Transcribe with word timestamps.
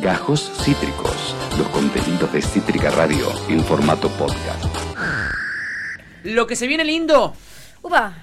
Gajos 0.00 0.50
Cítricos, 0.62 1.34
los 1.58 1.68
contenidos 1.68 2.32
de 2.32 2.40
Cítrica 2.40 2.90
Radio 2.90 3.28
en 3.48 3.62
formato 3.64 4.08
podcast. 4.10 4.64
Lo 6.24 6.46
que 6.46 6.56
se 6.56 6.66
viene 6.66 6.84
lindo 6.84 7.34
Upa, 7.82 8.14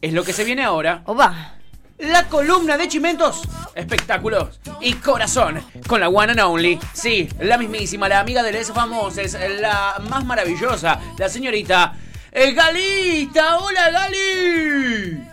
es 0.00 0.12
lo 0.12 0.24
que 0.24 0.32
se 0.32 0.44
viene 0.44 0.64
ahora. 0.64 1.02
opa. 1.06 1.54
La 1.98 2.24
columna 2.28 2.76
de 2.76 2.88
Chimentos, 2.88 3.42
espectáculos 3.74 4.58
y 4.80 4.94
corazón 4.94 5.62
con 5.86 6.00
la 6.00 6.08
one 6.08 6.32
and 6.32 6.40
only. 6.40 6.78
Sí, 6.92 7.28
la 7.40 7.56
mismísima, 7.58 8.08
la 8.08 8.18
amiga 8.20 8.42
de 8.42 8.50
Les 8.52 8.72
Famosos, 8.72 9.36
la 9.60 10.00
más 10.08 10.24
maravillosa, 10.24 10.98
la 11.18 11.28
señorita 11.28 11.94
eh, 12.32 12.52
Galita. 12.54 13.58
¡Hola, 13.58 13.90
Gali! 13.90 15.28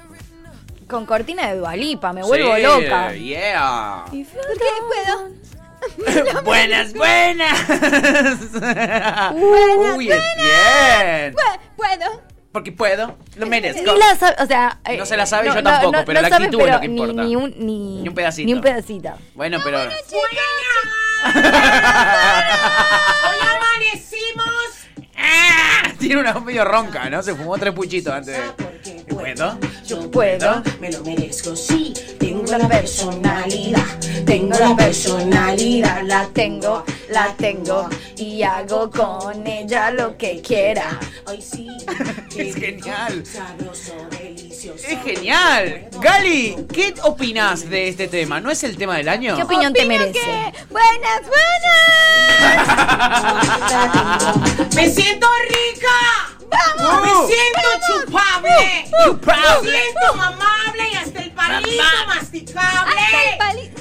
Con 0.87 1.05
cortina 1.05 1.47
de 1.47 1.57
Dualipa, 1.57 2.13
me 2.13 2.21
vuelvo 2.21 2.55
Sí, 2.55 2.61
loca. 2.61 3.13
Yeah. 3.13 4.05
¿Por 4.05 4.17
qué 4.19 4.25
puedo? 4.87 5.29
buenas, 6.43 6.93
buenas. 6.93 7.67
Buenas, 7.67 8.39
Uy, 9.95 10.07
bien. 10.07 11.35
Puedo. 11.75 12.21
Porque 12.51 12.71
puedo, 12.71 13.15
lo 13.35 13.45
merezco. 13.45 13.93
Ni 13.93 13.99
la 13.99 14.15
sabe, 14.15 14.35
o 14.43 14.47
sea, 14.47 14.79
eh, 14.85 14.97
No 14.97 15.05
se 15.05 15.15
la 15.15 15.25
sabe, 15.27 15.47
yo 15.49 15.61
tampoco, 15.61 15.99
pero 16.05 16.21
la 16.21 16.29
sabe, 16.29 16.45
actitud 16.45 16.65
es 16.65 16.73
lo 16.73 16.79
que 16.81 16.87
ni- 16.87 16.95
importa. 16.99 17.23
Ni, 17.23 17.35
un, 17.35 17.53
ni, 17.57 18.01
Ni 18.01 18.09
un 18.09 18.15
pedacito. 18.15 18.45
Ni 18.47 18.53
un 18.53 18.61
pedacito. 18.61 19.11
Bueno, 19.35 19.59
pero. 19.63 19.81
Hoy 19.83 19.89
amanecimos. 23.55 24.47
¡Ah! 25.17 25.91
Tiene 25.99 26.21
una 26.21 26.33
voz 26.33 26.43
medio 26.45 26.65
ronca, 26.65 27.09
¿no? 27.09 27.21
Se 27.21 27.35
fumó 27.35 27.57
tres 27.57 27.73
puchitos 27.73 28.13
antes 28.13 28.35
de. 28.35 29.03
¿Puedo? 29.13 29.57
Yo 29.89 30.11
Puedo. 30.11 30.61
me 30.79 30.91
lo 30.91 31.03
merezco, 31.03 31.55
sí. 31.55 31.95
Tengo 32.19 32.55
la 32.55 32.67
personalidad, 32.67 33.83
tengo 34.23 34.55
la 34.59 34.75
personalidad, 34.75 36.03
la 36.03 36.27
Tengo, 36.31 36.83
la 37.09 37.33
tengo 37.35 37.89
y 38.15 38.43
hago 38.43 38.91
con 38.91 39.47
ella 39.47 39.89
lo 39.89 40.15
que 40.15 40.41
quiera. 40.41 40.99
Hoy 41.25 41.41
sí. 41.41 41.67
Es 42.37 42.53
genial. 42.53 43.25
Sabroso, 43.25 43.95
delicioso. 44.11 44.85
¡Es 44.87 45.01
genial! 45.01 45.89
Gali, 45.99 46.55
¿qué 46.71 46.93
opinas 47.01 47.67
de 47.67 47.87
este 47.87 48.07
tema? 48.07 48.39
¿No 48.39 48.51
es 48.51 48.63
el 48.63 48.77
tema 48.77 48.95
del 48.95 49.09
año? 49.09 49.35
¿Qué 49.35 49.41
opinión 49.41 49.73
te 49.73 49.85
merece? 49.85 50.53
Buenas, 50.69 51.21
buenas. 51.25 52.65
Me 54.75 54.87
siento 54.91 55.27
rica. 55.49 56.28
¡Vamos! 56.49 57.27
Me 57.27 57.35
siento 57.35 57.69
chupable. 57.87 58.85
Chupable. 59.05 59.71
Me 59.71 59.77
siento 59.81 60.15
mamable 60.15 60.89
y 60.91 60.95
hasta 60.95 61.19
el 61.21 61.31
palito 61.31 61.83
Mamá. 61.83 62.15
masticable. 62.15 63.01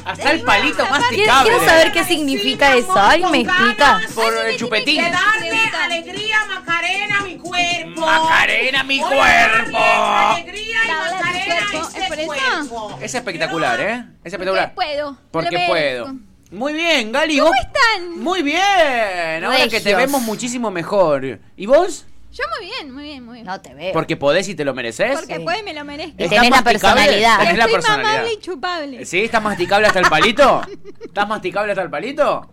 Hasta 0.05 0.31
el 0.33 0.41
palito 0.43 0.77
Quiero, 0.77 0.91
masticable. 0.91 1.51
quiero 1.51 1.65
saber 1.67 1.93
qué 1.93 2.05
significa 2.05 2.73
Sí, 2.73 2.79
eso. 2.79 2.93
¿Alguien 2.99 3.31
me 3.31 3.41
explica? 3.41 4.01
Por 4.15 4.35
el 4.47 4.57
chupetín. 4.57 5.03
Darle 5.03 5.51
alegría, 5.83 6.37
Macarena, 6.47 7.19
a 7.19 7.23
mi 7.23 7.37
cuerpo. 7.37 8.01
Macarena, 8.01 8.83
mi 8.85 8.99
cuerpo. 9.01 9.79
Alegría 9.79 10.79
y 10.85 10.89
Macarena 10.89 11.67
este 11.83 12.27
cuerpo. 12.27 12.99
Es 13.03 13.15
espectacular, 13.15 13.81
¿eh? 13.81 14.05
Es 14.25 14.33
espectacular. 14.33 14.73
Porque 14.75 14.87
puedo. 14.87 15.19
Porque 15.31 15.65
puedo. 15.67 16.15
Muy 16.51 16.73
bien, 16.73 17.13
Gali. 17.13 17.39
¿Cómo 17.39 17.53
están? 17.55 18.19
Muy 18.19 18.43
bien. 18.43 19.45
Ahora 19.45 19.69
que 19.69 19.81
te 19.81 19.95
vemos 19.95 20.23
muchísimo 20.23 20.71
mejor. 20.71 21.39
¿Y 21.57 21.67
vos? 21.67 22.07
Yo 22.33 22.45
muy 22.59 22.67
bien, 22.67 22.95
muy 22.95 23.05
bien, 23.05 23.25
muy 23.25 23.35
bien. 23.35 23.47
No 23.47 23.61
te 23.61 23.75
veo. 23.75 23.93
Porque 23.93 24.17
podés 24.17 24.49
y 24.49 24.55
te 24.55 24.65
lo 24.65 24.75
mereces. 24.75 25.19
Porque 25.19 25.41
puede 25.41 25.61
y 25.61 25.63
me 25.63 25.73
lo 25.75 25.85
merezco. 25.85 26.15
Y 26.19 26.25
¿Estás 26.25 26.41
tenés 26.41 26.51
la 26.51 26.63
personalidad. 26.63 27.39
Tenés 27.39 27.59
la 27.59 27.67
personalidad. 27.69 28.11
mamable 28.11 28.33
y 28.35 28.39
chupable. 28.41 29.05
¿Sí? 29.07 29.21
¿Estás 29.21 29.43
masticable 29.43 29.87
hasta 29.87 30.01
el 30.01 30.09
palito? 30.09 30.63
¿Estás 31.05 31.29
masticable 31.29 31.73
hasta 31.73 31.83
el 31.83 31.91
palito? 31.91 32.51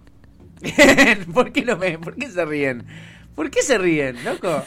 ¿Por 1.34 1.52
qué, 1.52 1.62
lo 1.64 1.78
ven? 1.78 2.00
¿Por 2.02 2.16
qué 2.16 2.30
se 2.30 2.46
ríen? 2.46 2.86
¿Por 3.36 3.52
qué 3.52 3.62
se 3.62 3.78
ríen, 3.78 4.24
loco? 4.24 4.64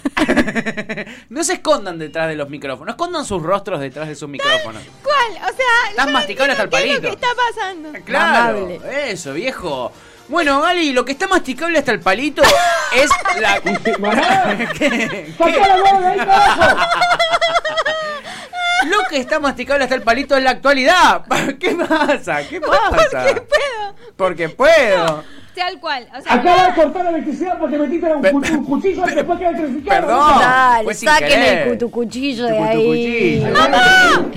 no 1.30 1.42
se 1.42 1.54
escondan 1.54 1.98
detrás 1.98 2.28
de 2.28 2.36
los 2.36 2.50
micrófonos. 2.50 2.84
No 2.86 2.92
escondan 2.92 3.24
sus 3.24 3.42
rostros 3.42 3.80
detrás 3.80 4.08
de 4.08 4.14
sus 4.14 4.28
micrófonos. 4.28 4.82
¿Cuál? 5.02 5.32
O 5.50 5.56
sea, 5.56 5.90
Estás 5.90 6.10
masticable 6.10 6.52
hasta 6.52 6.64
el 6.64 6.68
palito. 6.68 7.00
¿Qué 7.00 7.08
es 7.08 7.14
lo 7.14 7.18
que 7.18 7.26
está 7.26 7.28
pasando? 7.48 7.92
Claro, 8.04 8.60
Mamable. 8.60 9.10
eso, 9.10 9.32
viejo. 9.32 9.90
Bueno, 10.28 10.60
Gali, 10.60 10.92
lo 10.92 11.04
que 11.04 11.12
está 11.12 11.26
masticable 11.26 11.78
hasta 11.78 11.92
el 11.92 12.00
palito 12.00 12.42
es 12.94 13.10
la... 13.40 13.60
¿Qué? 13.60 15.34
¿Qué? 15.36 15.62
Lo 18.86 18.98
que 19.10 19.18
está 19.18 19.40
masticable 19.40 19.84
hasta 19.84 19.96
el 19.96 20.02
palito 20.02 20.36
es 20.36 20.42
la 20.42 20.50
actualidad. 20.50 21.24
¿Qué 21.60 21.74
pasa? 21.74 22.46
¿Qué 22.46 22.60
pasa? 22.60 23.24
Porque 23.26 23.40
puedo. 23.40 23.94
Porque 24.16 24.48
puedo. 24.48 25.24
Tal 25.58 25.80
cual. 25.80 26.06
O 26.16 26.20
sea, 26.22 26.32
Acaba 26.34 26.66
de 26.68 26.74
cortar 26.74 27.04
la 27.04 27.10
electricidad 27.10 27.58
porque 27.58 27.78
metiste 27.78 28.06
un, 28.06 28.22
Pe- 28.22 28.30
cu- 28.30 28.38
un 28.38 28.64
cuchillo 28.64 29.04
y 29.10 29.14
después 29.14 29.38
queda 29.38 29.48
electrificado. 29.50 30.06
Perdón. 30.06 30.38
Dale, 30.40 30.84
fue 30.84 30.94
sin 30.94 31.08
saquen 31.08 31.42
el 31.42 31.68
cutucuchillo 31.70 32.44
de 32.46 32.56
Tu 32.56 32.62
ahí. 32.62 33.42
cutucuchillo. 33.44 34.30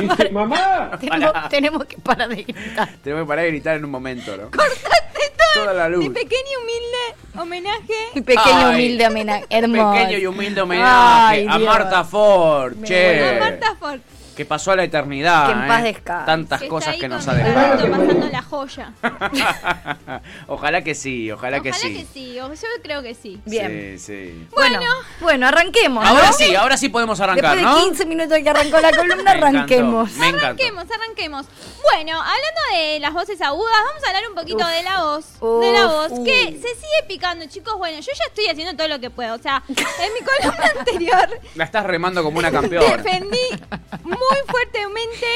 Dice, 0.00 0.30
mamá, 0.32 0.90
Tenemos, 1.00 1.32
tenemos 1.50 1.84
que 1.84 1.98
parar 1.98 2.28
de 2.28 2.42
gritar. 2.42 2.88
Tengo 3.04 3.18
que 3.18 3.24
parar 3.26 3.44
de 3.44 3.50
gritar 3.50 3.76
en 3.76 3.84
un 3.84 3.90
momento, 3.90 4.36
¿no? 4.36 4.44
cortaste 4.50 5.32
todo. 5.54 5.64
Toda 5.64 5.74
la 5.74 5.88
luz. 5.88 5.98
Mi 6.04 6.10
pequeño 6.10 6.40
y 6.52 6.62
humilde 6.62 7.42
homenaje. 7.42 7.94
Mi 8.14 8.20
pequeño 8.22 8.66
Ay. 8.66 8.74
humilde 8.74 9.06
homenaje. 9.06 9.46
Hermoso. 9.50 9.92
Pequeño 9.92 10.18
y 10.18 10.26
humilde 10.26 10.60
homenaje 10.60 10.90
Ay, 11.40 11.46
a. 11.48 11.58
Marta 11.58 12.04
Ford, 12.04 12.74
che. 12.84 13.36
A 13.36 13.40
Marta 13.40 13.76
Ford. 13.78 14.00
Que 14.40 14.46
pasó 14.46 14.72
a 14.72 14.76
la 14.76 14.84
eternidad. 14.84 15.48
Que 15.48 15.52
en 15.52 15.68
paz 15.68 15.84
¿eh? 15.84 16.02
Tantas 16.24 16.62
cosas 16.62 16.96
que 16.96 17.08
nos 17.08 17.28
ha 17.28 17.34
dejado. 17.34 17.90
pasando 17.90 18.28
la 18.28 18.40
joya. 18.40 18.92
ojalá 20.46 20.82
que 20.82 20.94
sí, 20.94 21.30
ojalá, 21.30 21.60
que 21.60 21.74
sí. 21.74 21.92
que 21.92 22.06
sí. 22.10 22.32
Yo 22.34 22.48
creo 22.82 23.02
que 23.02 23.14
sí. 23.14 23.38
Bien. 23.44 23.98
Sí, 23.98 23.98
sí. 23.98 24.46
Bueno, 24.50 24.80
bueno, 25.20 25.46
arranquemos. 25.46 26.02
Ahora 26.06 26.28
¿no? 26.28 26.32
sí, 26.32 26.54
ahora 26.54 26.78
sí 26.78 26.88
podemos 26.88 27.20
arrancar, 27.20 27.54
Después 27.54 27.76
de 27.76 27.80
¿no? 27.82 27.88
15 27.90 28.06
minutos 28.06 28.38
que 28.42 28.48
arrancó 28.48 28.80
la 28.80 28.90
columna, 28.96 29.16
Me 29.16 29.30
encantó, 29.32 29.46
arranquemos. 29.46 30.12
Me. 30.12 30.28
Arranquemos, 30.28 30.84
arranquemos. 30.90 31.46
Bueno, 31.82 32.12
hablando 32.18 32.60
de 32.72 32.98
las 33.00 33.12
voces 33.12 33.42
agudas, 33.42 33.76
vamos 33.88 34.04
a 34.04 34.06
hablar 34.06 34.22
un 34.26 34.34
poquito 34.36 34.64
Uf. 34.64 34.70
de 34.70 34.82
la 34.82 35.02
voz. 35.02 35.24
Uf, 35.40 35.60
de 35.62 35.72
la 35.72 35.86
voz, 35.86 36.12
que 36.24 36.44
se 36.52 36.68
sigue 36.80 37.02
picando, 37.06 37.44
chicos. 37.44 37.76
Bueno, 37.76 38.00
yo 38.00 38.10
ya 38.18 38.24
estoy 38.26 38.46
haciendo 38.46 38.74
todo 38.74 38.88
lo 38.88 38.98
que 39.00 39.10
puedo. 39.10 39.34
O 39.34 39.38
sea, 39.38 39.62
en 39.68 40.14
mi 40.14 40.20
columna 40.20 40.72
anterior 40.78 41.40
La 41.56 41.64
estás 41.64 41.84
remando 41.84 42.22
como 42.22 42.38
una 42.38 42.50
campeona. 42.50 42.96
defendí 42.96 43.36
muy 44.02 44.29
fuertemente 44.48 45.26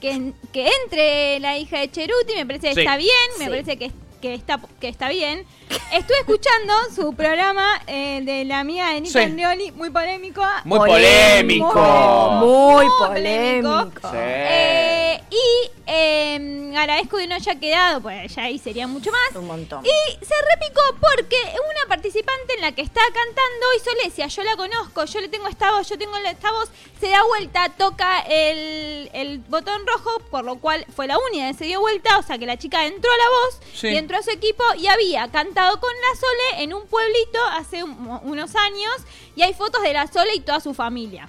que, 0.00 0.32
que 0.52 0.68
entre 0.84 1.40
la 1.40 1.56
hija 1.58 1.78
de 1.80 1.90
Cheruti, 1.90 2.34
me 2.36 2.46
parece 2.46 2.68
que 2.68 2.74
Sí. 2.74 2.80
está 2.80 2.96
bien, 2.96 3.10
me 3.38 3.44
Sí. 3.44 3.50
parece 3.50 3.78
que, 3.78 3.90
que, 4.20 4.34
está, 4.34 4.60
que 4.80 4.88
está 4.88 5.08
bien. 5.08 5.46
Estuve 5.92 6.18
escuchando 6.20 6.72
su 6.94 7.14
programa 7.14 7.80
eh, 7.86 8.20
de 8.22 8.44
la 8.44 8.60
amiga 8.60 8.90
de 8.92 9.00
Nita 9.02 9.18
Sí. 9.20 9.24
Andreoli, 9.24 9.70
muy 9.72 9.90
polémico. 9.90 10.42
Muy 10.64 10.78
polémico. 10.78 11.72
Muy 11.74 12.84
Muy 12.84 12.86
polémico. 12.98 13.68
polémico. 13.70 14.08
Sí. 14.10 14.16
Eh, 14.16 15.20
y 15.30 15.73
eh, 15.86 16.72
agradezco 16.76 17.16
que 17.18 17.26
no 17.26 17.34
haya 17.34 17.54
quedado, 17.60 18.00
pues 18.00 18.34
ya 18.34 18.44
ahí 18.44 18.58
sería 18.58 18.86
mucho 18.86 19.10
más. 19.10 19.36
Un 19.36 19.46
montón. 19.46 19.84
Y 19.84 20.24
se 20.24 20.34
repicó 20.54 20.80
porque 21.00 21.36
una 21.52 21.88
participante 21.88 22.54
en 22.54 22.60
la 22.62 22.72
que 22.72 22.82
está 22.82 23.00
cantando 23.00 23.66
hizo 23.76 23.90
Lesia, 24.02 24.26
yo 24.28 24.42
la 24.42 24.56
conozco, 24.56 25.04
yo 25.04 25.20
le 25.20 25.28
tengo 25.28 25.46
esta 25.48 25.70
voz, 25.72 25.88
yo 25.88 25.98
tengo 25.98 26.18
la- 26.18 26.30
esta 26.30 26.50
voz, 26.52 26.68
se 27.00 27.08
da 27.08 27.22
vuelta, 27.24 27.68
toca 27.76 28.20
el, 28.20 29.10
el 29.12 29.38
botón 29.40 29.86
rojo, 29.86 30.20
por 30.30 30.44
lo 30.44 30.56
cual 30.56 30.84
fue 30.94 31.06
la 31.06 31.18
única 31.18 31.48
que 31.48 31.54
se 31.58 31.64
dio 31.66 31.80
vuelta, 31.80 32.18
o 32.18 32.22
sea 32.22 32.38
que 32.38 32.46
la 32.46 32.56
chica 32.56 32.86
entró 32.86 33.10
a 33.10 33.16
la 33.16 33.28
voz 33.30 33.60
Sí. 33.74 33.88
y 33.88 33.96
entró 33.96 34.18
a 34.18 34.22
su 34.22 34.30
equipo 34.30 34.64
y 34.78 34.86
había 34.86 35.30
cantado 35.30 35.80
con 35.80 35.90
la 35.92 36.18
Sole 36.20 36.62
en 36.64 36.74
un 36.74 36.86
pueblito 36.86 37.38
hace 37.52 37.82
un- 37.84 38.20
unos 38.24 38.54
años 38.56 38.94
y 39.36 39.42
hay 39.42 39.54
fotos 39.54 39.82
de 39.82 39.92
la 39.92 40.06
Sole 40.06 40.34
y 40.34 40.40
toda 40.40 40.60
su 40.60 40.74
familia. 40.74 41.28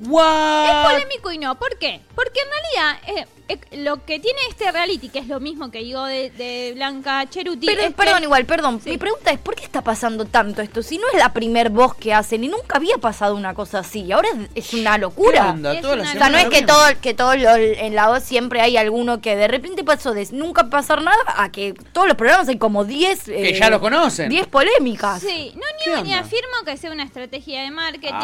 Es 0.00 0.08
What? 0.08 0.84
polémico 0.92 1.30
y 1.32 1.38
no. 1.38 1.58
¿Por 1.58 1.76
qué? 1.78 2.00
Porque 2.14 2.40
en 2.40 2.48
realidad 2.48 3.02
eh, 3.22 3.26
lo 3.72 4.04
que 4.04 4.18
tiene 4.20 4.38
este 4.48 4.70
reality, 4.70 5.08
que 5.08 5.18
es 5.20 5.26
lo 5.28 5.40
mismo 5.40 5.70
que 5.70 5.78
digo 5.78 6.04
de, 6.04 6.30
de 6.30 6.72
Blanca 6.74 7.28
Cheruti. 7.28 7.66
Pero, 7.66 7.80
es 7.82 7.88
que- 7.88 7.94
perdón, 7.94 8.22
igual, 8.22 8.44
perdón. 8.46 8.80
Sí. 8.82 8.90
Mi 8.90 8.98
pregunta 8.98 9.30
es, 9.30 9.38
¿por 9.38 9.54
qué 9.54 9.64
está 9.64 9.82
pasando 9.82 10.24
tanto 10.24 10.62
esto? 10.62 10.82
Si 10.82 10.98
no 10.98 11.04
es 11.12 11.18
la 11.18 11.32
primer 11.32 11.70
voz 11.70 11.94
que 11.94 12.12
hacen 12.14 12.44
y 12.44 12.48
nunca 12.48 12.76
había 12.76 12.98
pasado 12.98 13.34
una 13.34 13.54
cosa 13.54 13.78
así. 13.80 14.10
Ahora 14.12 14.28
es, 14.54 14.66
es 14.66 14.74
una 14.74 14.94
¿Qué 14.94 14.98
locura. 15.00 15.50
onda? 15.50 15.72
Es 15.74 15.84
una 15.84 16.02
O 16.02 16.06
sea, 16.06 16.28
no 16.28 16.38
es 16.38 16.46
que 16.48 16.62
todo, 16.62 16.84
que 17.00 17.14
todo 17.14 17.34
lo- 17.36 17.54
en 17.56 17.94
la 17.94 18.08
voz 18.08 18.22
siempre 18.22 18.60
hay 18.60 18.76
alguno 18.76 19.20
que 19.20 19.36
de 19.36 19.48
repente 19.48 19.82
pasó 19.84 20.12
de 20.14 20.28
nunca 20.32 20.68
pasar 20.70 21.02
nada 21.02 21.16
a 21.36 21.50
que 21.50 21.74
todos 21.92 22.06
los 22.08 22.16
programas 22.16 22.48
hay 22.48 22.58
como 22.58 22.84
10... 22.84 23.24
Que 23.24 23.58
ya 23.58 23.70
lo 23.70 23.80
conocen. 23.80 24.28
10 24.28 24.46
polémicas. 24.48 25.20
Sí, 25.20 25.52
no 25.54 25.62
¿Qué 25.82 25.86
niego 25.90 26.02
ni 26.04 26.10
onda? 26.12 26.24
afirmo 26.26 26.56
que 26.66 26.76
sea 26.76 26.90
una 26.92 27.04
estrategia 27.04 27.62
de 27.62 27.70
marketing. 27.70 28.14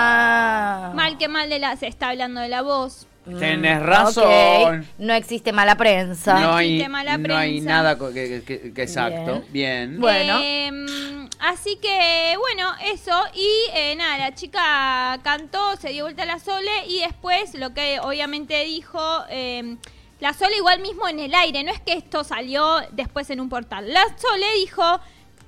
Ah. 0.00 0.92
Mal 0.94 1.16
que 1.18 1.28
mal 1.28 1.48
de 1.48 1.58
la, 1.58 1.76
se 1.76 1.86
está 1.86 2.08
hablando 2.10 2.40
de 2.40 2.48
la 2.48 2.62
voz. 2.62 3.06
Tenés 3.38 3.80
Mm, 3.80 3.84
razón. 3.84 4.86
No 4.98 5.14
existe 5.14 5.52
mala 5.52 5.76
prensa. 5.76 6.38
No 6.40 6.54
hay, 6.56 6.74
existe 6.76 6.88
mala 6.88 7.18
no 7.18 7.36
hay 7.36 7.52
prensa. 7.60 7.68
nada 7.70 7.98
que, 7.98 8.42
que- 8.46 8.72
que- 8.72 8.82
exacto. 8.82 9.42
Bien. 9.50 9.98
Bueno. 10.00 10.38
Eh, 10.42 11.26
así 11.40 11.76
que, 11.76 12.34
bueno, 12.38 12.72
eso. 12.84 13.12
Y 13.34 13.48
eh, 13.74 13.94
nada, 13.96 14.18
la 14.18 14.34
chica 14.34 15.18
cantó, 15.22 15.76
se 15.76 15.90
dio 15.90 16.04
vuelta 16.04 16.22
a 16.22 16.26
la 16.26 16.38
Sole 16.38 16.86
y 16.88 17.00
después 17.00 17.54
lo 17.54 17.74
que 17.74 18.00
obviamente 18.00 18.64
dijo, 18.64 19.24
eh, 19.30 19.76
La 20.20 20.32
Sole 20.34 20.56
igual 20.56 20.80
mismo 20.80 21.06
en 21.06 21.20
el 21.20 21.32
aire, 21.34 21.62
no 21.62 21.70
es 21.70 21.80
que 21.80 21.92
esto 21.92 22.24
salió 22.24 22.80
después 22.90 23.30
en 23.30 23.40
un 23.40 23.48
portal. 23.48 23.92
La 23.92 24.02
Sole 24.16 24.46
dijo, 24.56 24.82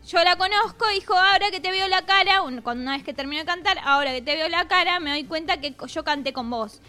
yo 0.06 0.22
la 0.22 0.36
conozco, 0.36 0.86
dijo, 0.94 1.12
ahora 1.14 1.50
que 1.50 1.58
te 1.58 1.72
veo 1.72 1.88
la 1.88 2.02
cara, 2.02 2.40
cuando 2.62 2.82
una 2.82 2.92
vez 2.96 3.02
que 3.02 3.12
terminó 3.12 3.40
de 3.40 3.46
cantar, 3.46 3.78
ahora 3.82 4.12
que 4.12 4.22
te 4.22 4.36
veo 4.36 4.48
la 4.48 4.68
cara, 4.68 5.00
me 5.00 5.10
doy 5.10 5.24
cuenta 5.24 5.60
que 5.60 5.74
yo 5.88 6.04
canté 6.04 6.32
con 6.32 6.48
vos. 6.50 6.80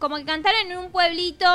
Como 0.00 0.16
que 0.16 0.24
cantaron 0.24 0.72
en 0.72 0.78
un 0.78 0.90
pueblito 0.90 1.46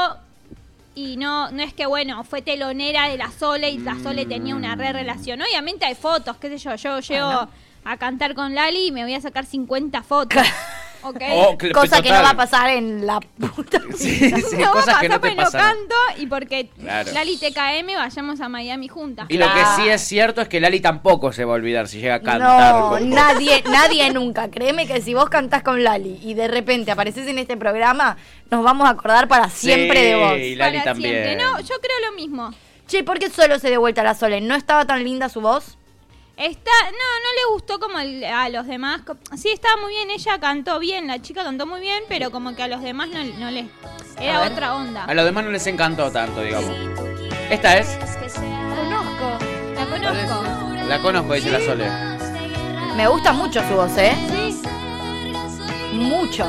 y 0.94 1.18
no, 1.18 1.52
no 1.52 1.62
es 1.62 1.74
que, 1.74 1.86
bueno, 1.88 2.24
fue 2.24 2.42
telonera 2.42 3.10
de 3.10 3.18
la 3.18 3.32
Sole 3.32 3.72
y 3.72 3.80
la 3.80 4.00
Sole 4.02 4.26
tenía 4.26 4.56
una 4.56 4.76
re 4.76 4.94
relación. 4.94 5.42
Obviamente 5.42 5.84
hay 5.84 5.96
fotos, 5.96 6.38
qué 6.38 6.48
sé 6.50 6.58
yo, 6.60 6.76
yo 6.76 7.00
llego 7.00 7.50
a 7.84 7.98
cantar 7.98 8.34
con 8.36 8.56
Lali 8.56 8.88
y 8.88 8.92
me 8.92 9.04
voy 9.04 9.16
a 9.16 9.22
sacar 9.22 9.46
50 9.46 10.02
fotos. 10.04 10.42
¿Ok? 11.06 11.22
Oh, 11.32 11.58
cl- 11.58 11.72
Cosa 11.72 12.02
que 12.02 12.10
no 12.10 12.22
va 12.24 12.32
a 12.32 12.36
pasar 12.36 12.70
en 12.72 13.06
la 13.06 13.20
puta 13.20 13.80
Sí, 13.98 14.10
vida. 14.12 14.38
sí, 14.38 14.58
no 14.58 14.64
va 14.66 14.70
a 14.70 14.74
pasar 14.74 15.02
que 15.02 15.10
no 15.10 15.20
te 15.22 15.32
porque 15.32 15.52
canto 15.52 15.96
y 16.18 16.28
porque 16.28 16.70
Claro. 16.80 17.12
Lali 17.14 17.38
TKM 17.38 17.96
vayamos 17.96 18.42
a 18.42 18.50
Miami 18.50 18.88
juntas. 18.88 19.28
Y 19.30 19.38
lo 19.38 19.46
que 19.54 19.60
sí 19.76 19.88
es 19.90 20.02
cierto 20.02 20.42
es 20.42 20.48
que 20.48 20.60
Lali 20.60 20.80
tampoco 20.80 21.32
se 21.32 21.46
va 21.46 21.54
a 21.54 21.56
olvidar 21.56 21.88
si 21.88 22.00
llega 22.00 22.16
a 22.16 22.22
cantar. 22.22 22.76
No, 22.76 22.90
con- 22.90 23.10
nadie, 23.10 23.64
nadie 23.70 24.12
nunca. 24.12 24.50
Créeme 24.50 24.88
que 24.88 25.02
si 25.02 25.14
vos 25.14 25.30
cantás 25.30 25.64
con 25.64 25.84
Lali 25.84 26.20
y 26.24 26.34
de 26.34 26.48
repente 26.48 26.92
apareces 26.92 27.28
en 27.28 27.38
este 27.40 27.56
programa, 27.58 28.18
nos 28.50 28.64
vamos 28.64 28.88
a 28.88 28.92
acordar 28.92 29.28
para 29.28 29.50
siempre 29.50 30.00
Sí, 30.00 30.06
de 30.06 30.16
vos. 30.16 30.38
y 30.38 30.56
Lali 30.56 30.78
Para 30.80 30.92
también. 30.94 31.14
siempre. 31.24 31.36
No, 31.44 31.60
yo 31.60 31.76
creo 31.82 32.10
lo 32.10 32.16
mismo. 32.16 32.52
Che, 32.88 33.04
¿por 33.04 33.18
qué 33.20 33.30
solo 33.30 33.58
se 33.60 33.70
dio 33.70 33.80
vuelta 33.80 34.04
la 34.04 34.14
Sole? 34.14 34.42
¿No 34.42 34.54
estaba 34.56 34.86
tan 34.86 35.04
linda 35.04 35.28
su 35.30 35.42
voz? 35.42 35.78
Está, 36.38 36.72
no, 36.86 36.92
no 36.92 37.34
le 37.50 37.54
gustó 37.54 37.80
como 37.80 37.98
el- 38.00 38.24
a 38.26 38.50
los 38.50 38.68
demás. 38.68 39.02
Sí, 39.38 39.50
estaba 39.52 39.78
muy 39.82 39.94
bien, 39.94 40.10
ella 40.12 40.38
cantó 40.40 40.80
bien, 40.80 41.08
la 41.08 41.22
chica 41.22 41.44
cantó 41.44 41.66
muy 41.66 41.80
bien, 41.80 42.04
pero 42.10 42.30
como 42.30 42.54
que 42.56 42.64
a 42.64 42.68
los 42.68 42.82
demás 42.82 43.08
no, 43.10 43.24
no 43.24 43.52
les... 43.52 43.68
Era 44.20 44.42
ver. 44.42 44.52
otra 44.52 44.76
onda. 44.76 45.06
A 45.06 45.14
los 45.14 45.24
demás 45.26 45.46
no 45.46 45.52
les 45.52 45.66
encantó 45.68 46.12
tanto, 46.12 46.42
digamos. 46.42 46.72
Esta 47.50 47.78
es. 47.78 47.98
Conozco, 48.76 49.38
la 49.76 49.86
conozco. 49.86 50.44
La 50.88 51.02
conozco, 51.02 51.34
dice 51.34 51.52
la 51.52 51.60
Sole. 51.62 51.90
Me 52.98 53.08
gusta 53.08 53.32
mucho 53.34 53.62
su 53.68 53.76
voz, 53.76 53.98
¿eh? 53.98 54.14
Sí, 54.30 54.62
Mucho. 55.94 56.46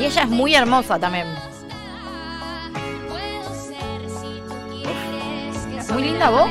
Y 0.00 0.04
ella 0.04 0.22
es 0.22 0.28
muy 0.28 0.54
hermosa 0.56 0.98
también. 0.98 1.26
Muy 5.92 6.02
linda 6.02 6.28
voz. 6.30 6.48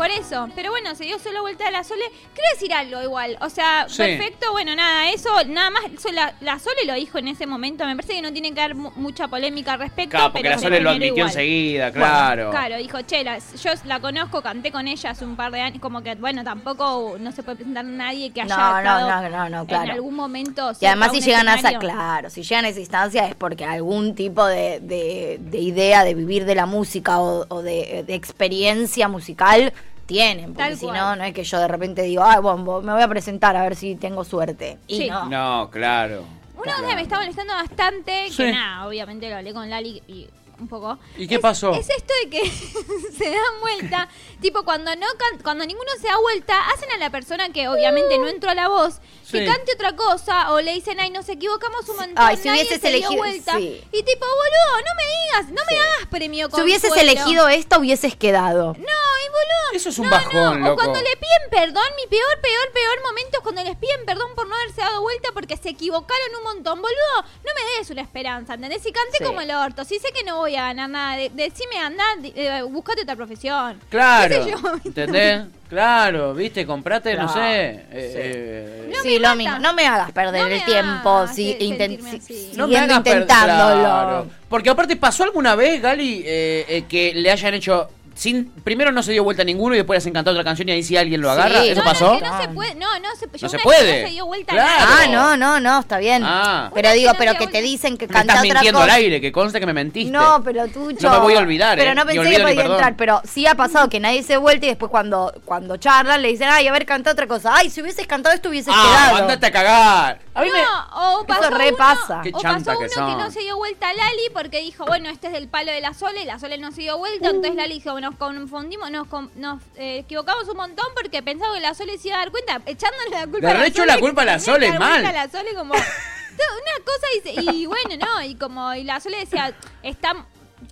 Por 0.00 0.10
eso, 0.10 0.48
pero 0.54 0.70
bueno, 0.70 0.94
se 0.94 1.04
dio 1.04 1.18
solo 1.18 1.42
vuelta 1.42 1.66
de 1.66 1.72
la 1.72 1.84
Sole. 1.84 2.00
Quiero 2.34 2.48
decir 2.54 2.72
algo 2.72 3.02
igual, 3.02 3.36
o 3.42 3.50
sea, 3.50 3.84
Sí. 3.86 3.98
perfecto, 3.98 4.50
bueno, 4.52 4.74
nada, 4.74 5.10
eso, 5.10 5.28
nada 5.46 5.68
más, 5.68 5.82
eso 5.92 6.10
la, 6.10 6.32
la 6.40 6.58
Sole 6.58 6.86
lo 6.86 6.94
dijo 6.94 7.18
en 7.18 7.28
ese 7.28 7.46
momento, 7.46 7.84
me 7.84 7.94
parece 7.96 8.14
que 8.14 8.22
no 8.22 8.32
tiene 8.32 8.54
que 8.54 8.62
haber 8.62 8.76
mu- 8.76 8.92
mucha 8.96 9.28
polémica 9.28 9.74
al 9.74 9.80
respecto. 9.80 10.12
Claro, 10.16 10.32
porque 10.32 10.44
pero 10.44 10.54
la 10.56 10.62
Sole 10.62 10.80
lo 10.80 10.88
admitió 10.90 11.08
igual. 11.08 11.26
enseguida, 11.28 11.92
claro. 11.92 12.50
Claro, 12.50 12.76
dijo, 12.78 13.02
che, 13.02 13.22
la- 13.24 13.36
yo 13.38 13.70
la 13.84 14.00
conozco, 14.00 14.40
canté 14.40 14.72
con 14.72 14.88
ella 14.88 15.10
hace 15.10 15.24
un 15.26 15.36
par 15.36 15.52
de 15.52 15.60
años, 15.60 15.80
como 15.82 16.02
que, 16.02 16.14
bueno, 16.14 16.44
tampoco 16.44 17.16
no 17.20 17.30
se 17.32 17.42
puede 17.42 17.56
presentar 17.56 17.84
nadie 17.84 18.30
que 18.32 18.40
haya 18.40 18.56
No, 18.56 18.72
no, 18.72 18.78
estado 18.78 19.10
no, 19.10 19.28
no, 19.28 19.48
no, 19.50 19.60
en 19.60 19.66
claro. 19.66 19.92
algún 19.92 20.14
momento. 20.14 20.72
Y 20.80 20.86
además 20.86 21.10
si 21.12 21.18
a 21.18 21.20
llegan 21.26 21.48
a 21.48 21.56
esa, 21.56 21.78
claro, 21.78 22.30
si 22.30 22.42
llegan 22.42 22.64
a 22.64 22.68
esa 22.68 22.80
instancia 22.80 23.26
es 23.28 23.34
porque 23.34 23.66
algún 23.66 24.14
tipo 24.14 24.46
de, 24.46 24.80
de- 24.80 25.36
de 25.42 25.58
idea 25.58 26.04
de 26.04 26.14
vivir 26.14 26.46
de 26.46 26.54
la 26.54 26.64
música 26.64 27.20
o, 27.20 27.44
o 27.50 27.60
de, 27.60 28.02
de 28.06 28.14
experiencia 28.14 29.06
musical 29.06 29.74
tienen. 30.10 30.46
Porque 30.54 30.62
Tal 30.70 30.76
si 30.76 30.84
cual. 30.86 30.96
no, 30.98 31.16
no 31.16 31.24
es 31.24 31.32
que 31.32 31.44
yo 31.44 31.58
de 31.58 31.68
repente 31.68 32.02
digo, 32.02 32.22
ay, 32.24 32.40
bueno, 32.40 32.80
me 32.82 32.92
voy 32.92 33.02
a 33.02 33.08
presentar 33.08 33.56
a 33.56 33.62
ver 33.62 33.76
si 33.76 33.94
tengo 33.96 34.24
suerte. 34.24 34.78
Y 34.86 34.96
Sí. 34.98 35.08
no. 35.08 35.26
No, 35.28 35.70
claro. 35.70 36.24
Una 36.56 36.74
cosa 36.74 36.88
que 36.88 36.94
me 36.94 37.02
está 37.02 37.18
molestando 37.18 37.54
bastante, 37.54 38.28
Sí. 38.30 38.36
que 38.36 38.52
nada, 38.52 38.86
obviamente 38.86 39.30
lo 39.30 39.36
hablé 39.36 39.54
con 39.54 39.70
Lali 39.70 40.02
y 40.08 40.26
un 40.60 40.68
poco. 40.68 40.98
¿Y 41.16 41.26
qué 41.26 41.36
es- 41.36 41.40
pasó? 41.40 41.72
Es 41.72 41.88
esto 41.90 42.12
de 42.24 42.30
que 42.30 42.50
se 43.18 43.30
dan 43.30 43.60
vuelta, 43.60 44.08
tipo 44.40 44.62
cuando 44.64 44.94
no 44.96 45.06
can- 45.18 45.40
cuando 45.42 45.64
ninguno 45.66 45.90
se 46.00 46.06
da 46.08 46.16
vuelta, 46.18 46.68
hacen 46.70 46.90
a 46.92 46.98
la 46.98 47.10
persona 47.10 47.50
que 47.50 47.68
obviamente 47.68 48.18
no 48.18 48.28
entró 48.28 48.50
a 48.50 48.54
la 48.54 48.68
voz, 48.68 49.00
que 49.30 49.44
cante 49.46 49.72
otra 49.74 49.94
cosa, 49.94 50.52
o 50.52 50.60
le 50.60 50.72
dicen, 50.74 50.98
ay, 50.98 51.10
nos 51.10 51.28
equivocamos 51.28 51.88
un 51.88 51.96
montón, 51.96 52.14
Ay, 52.16 52.36
si 52.36 52.48
nadie 52.48 52.62
hubieses 52.62 52.80
se 52.80 52.88
dio 52.88 52.98
elegido- 52.98 53.16
vuelta. 53.16 53.56
sí. 53.56 53.80
Y 53.92 54.02
tipo, 54.02 54.26
boludo, 54.26 54.80
no 54.86 54.94
me 54.96 55.04
digas, 55.06 55.52
no 55.52 55.62
me 55.70 55.78
hagas 55.80 56.06
premio 56.10 56.50
Si 56.52 56.60
hubieses 56.62 56.96
elegido 56.96 57.48
esta, 57.48 57.78
hubieses 57.78 58.16
quedado. 58.16 58.74
No, 58.74 58.80
y 58.80 59.28
boludo. 59.28 59.60
Eso 59.72 59.88
es 59.90 59.98
un 59.98 60.06
no, 60.06 60.10
bajón, 60.10 60.60
no. 60.60 60.66
O 60.66 60.70
loco. 60.70 60.76
cuando 60.82 60.98
le 61.00 61.16
piden 61.16 61.50
perdón, 61.50 61.84
mi 61.96 62.08
peor, 62.08 62.40
peor, 62.42 62.72
peor 62.72 63.02
momento 63.06 63.38
es 63.38 63.42
cuando 63.44 63.62
les 63.62 63.76
piden 63.76 64.04
perdón 64.04 64.34
por 64.34 64.48
no 64.48 64.54
haberse 64.56 64.80
dado 64.80 65.00
vuelta 65.02 65.28
porque 65.32 65.56
se 65.56 65.68
equivocaron 65.70 66.34
un 66.38 66.42
montón. 66.42 66.82
Boludo, 66.82 67.22
no 67.44 67.52
me 67.54 67.78
des 67.78 67.88
una 67.90 68.02
esperanza, 68.02 68.54
¿entendés? 68.54 68.82
Si 68.82 68.90
canté 68.90 69.18
Sí. 69.18 69.24
como 69.24 69.40
el 69.40 69.50
orto, 69.52 69.84
si 69.84 70.00
sé 70.00 70.10
que 70.12 70.24
no 70.24 70.38
voy 70.38 70.49
a 70.56 70.64
ganar 70.66 70.90
nada, 70.90 71.16
de- 71.16 71.30
decime, 71.34 71.76
andá, 71.78 72.04
de- 72.20 72.32
eh, 72.34 72.62
buscate 72.62 73.02
otra 73.02 73.16
profesión. 73.16 73.78
Claro. 73.88 74.36
¿Qué 74.36 74.44
sé 74.44 74.50
yo? 74.50 74.58
¿Entendés? 74.84 75.42
Claro, 75.68 76.34
viste, 76.34 76.66
comprate, 76.66 77.14
no 77.14 77.28
sé. 77.32 77.84
sí. 77.84 77.88
eh, 77.92 78.90
No 78.92 79.02
sí, 79.02 79.18
lo 79.20 79.36
mismo. 79.36 79.58
No 79.60 79.72
me 79.72 79.86
hagas 79.86 80.10
perder 80.10 80.42
No 80.42 80.48
me 80.48 80.56
el 80.56 80.64
tiempo 80.64 81.26
si, 81.28 81.52
se- 81.52 81.58
inten- 81.60 81.78
sentirme 81.78 82.10
si- 82.10 82.16
así. 82.18 82.52
No 82.56 82.66
me 82.66 82.76
hagas 82.76 82.96
intentándolo. 82.98 83.80
claro. 83.80 84.26
Porque 84.48 84.68
aparte, 84.70 84.96
¿pasó 84.96 85.22
alguna 85.22 85.54
vez, 85.54 85.80
Gali, 85.80 86.22
eh, 86.26 86.64
eh, 86.68 86.84
que 86.88 87.14
le 87.14 87.30
hayan 87.30 87.54
hecho. 87.54 87.88
Sin, 88.20 88.50
primero 88.50 88.92
no 88.92 89.02
se 89.02 89.12
dio 89.12 89.24
vuelta 89.24 89.44
ninguno 89.44 89.74
y 89.74 89.78
después 89.78 89.96
les 89.96 90.06
encantó 90.06 90.30
otra 90.32 90.44
canción 90.44 90.68
y 90.68 90.72
ahí 90.72 90.82
sí 90.82 90.94
alguien 90.94 91.22
lo 91.22 91.30
agarra? 91.30 91.62
Sí. 91.62 91.68
¿Eso 91.70 91.80
no, 91.80 91.84
pasó? 91.86 92.04
No, 92.08 92.14
es 92.16 92.20
que 92.22 92.28
no 92.28 92.40
se 92.42 92.48
puede, 92.48 92.74
no, 92.74 92.86
no 93.00 93.08
se, 93.18 93.26
yo 93.26 93.30
No 93.40 93.48
se 93.48 93.58
puede. 93.60 93.78
que 93.94 94.00
No 94.02 94.06
se 94.08 94.12
dio 94.12 94.26
vuelta 94.26 94.52
Claro. 94.52 94.84
Ah, 94.90 95.06
no, 95.10 95.36
no, 95.38 95.58
no, 95.58 95.80
está 95.80 95.96
bien. 95.96 96.22
Ah. 96.26 96.70
Pero 96.74 96.92
digo, 96.92 97.12
que 97.12 97.18
pero 97.18 97.34
que 97.36 97.46
te 97.46 97.62
dicen 97.62 97.96
que 97.96 98.06
Me 98.06 98.12
canta 98.12 98.34
estás 98.34 98.44
otra 98.44 98.54
mintiendo 98.60 98.80
cosa. 98.80 98.92
al 98.92 98.98
aire, 98.98 99.20
que 99.22 99.32
conste 99.32 99.58
que 99.58 99.64
me 99.64 99.72
mentiste. 99.72 100.12
No, 100.12 100.42
pero 100.44 100.68
tú, 100.68 100.92
No 101.00 101.10
me 101.12 101.18
voy 101.18 101.34
a 101.34 101.38
olvidar, 101.38 101.78
Pero 101.78 101.92
¿eh? 101.92 101.94
no 101.94 102.04
pensé 102.04 102.18
olvido 102.20 102.36
que 102.36 102.42
podía 102.54 102.64
entrar, 102.66 102.94
pero 102.96 103.22
sí 103.24 103.46
ha 103.46 103.54
pasado 103.54 103.88
que 103.88 104.00
nadie 104.00 104.22
se 104.22 104.36
vuelta 104.36 104.66
y 104.66 104.68
después 104.68 104.90
cuando, 104.90 105.32
cuando 105.46 105.78
charlan 105.78 106.20
le 106.20 106.28
dicen, 106.28 106.48
ay, 106.50 106.68
a 106.68 106.72
ver, 106.72 106.84
canta 106.84 107.12
otra 107.12 107.26
cosa. 107.26 107.54
Ay, 107.56 107.70
si 107.70 107.80
hubieses 107.80 108.06
cantado 108.06 108.34
esto 108.34 108.50
hubieses 108.50 108.74
Ah, 108.76 109.06
quedado. 109.12 109.22
andate 109.22 109.46
a 109.46 109.50
cagar. 109.50 110.20
A 110.34 110.42
mí 110.42 110.48
me. 110.52 110.60
No, 110.62 111.20
o 111.20 111.26
pasó 111.26 111.44
Eso 111.44 111.50
re 111.56 111.68
uno, 111.68 111.76
pasa. 111.78 112.20
Qué 112.22 112.28
o 112.34 112.40
pasó 112.42 112.72
que 112.72 112.84
uno 112.84 112.88
son. 112.94 113.16
que 113.16 113.22
no 113.24 113.30
se 113.30 113.40
dio 113.40 113.56
vuelta 113.56 113.88
a 113.88 113.94
Lali 113.94 114.28
porque 114.34 114.60
dijo, 114.60 114.84
bueno, 114.84 115.08
este 115.08 115.28
es 115.28 115.32
del 115.32 115.48
palo 115.48 115.72
de 115.72 115.80
la 115.80 115.94
Sole, 115.94 116.20
y 116.22 116.26
la 116.26 116.38
Sole 116.38 116.58
no 116.58 116.70
se 116.70 116.82
dio 116.82 116.98
vuelta, 116.98 117.28
Uh. 117.28 117.34
entonces 117.36 117.54
Lali 117.54 117.74
dijo, 117.74 117.94
nos 118.10 118.18
confundimos, 118.18 118.90
nos, 118.90 119.06
con- 119.08 119.30
nos 119.36 119.62
eh, 119.76 119.98
equivocamos 119.98 120.48
un 120.48 120.56
montón 120.56 120.86
porque 120.94 121.22
pensaba 121.22 121.54
que 121.54 121.60
la 121.60 121.74
Sole 121.74 121.96
se 121.98 122.08
iba 122.08 122.16
a 122.16 122.20
dar 122.20 122.30
cuenta, 122.30 122.60
echándole 122.66 123.10
la 123.10 123.26
culpa 123.26 123.38
Le 123.40 123.50
a 123.50 123.58
la 123.58 123.70
Sole. 123.70 123.86
la 123.86 123.98
culpa 123.98 124.22
a 124.22 124.24
la 124.24 124.38
Sole, 124.38 124.68
mal. 124.78 124.78
vuelta 125.02 125.08
a 125.08 125.12
la 125.26 125.28
Sole 125.30 125.54
como... 125.54 125.74
Una 125.74 126.84
cosa 126.84 127.06
dice, 127.14 127.42
y 127.52 127.66
bueno, 127.66 127.96
no, 128.06 128.22
y 128.22 128.34
como, 128.34 128.72
y 128.74 128.84
la 128.84 128.98
Sole 129.00 129.18
decía, 129.18 129.52
está 129.82 130.14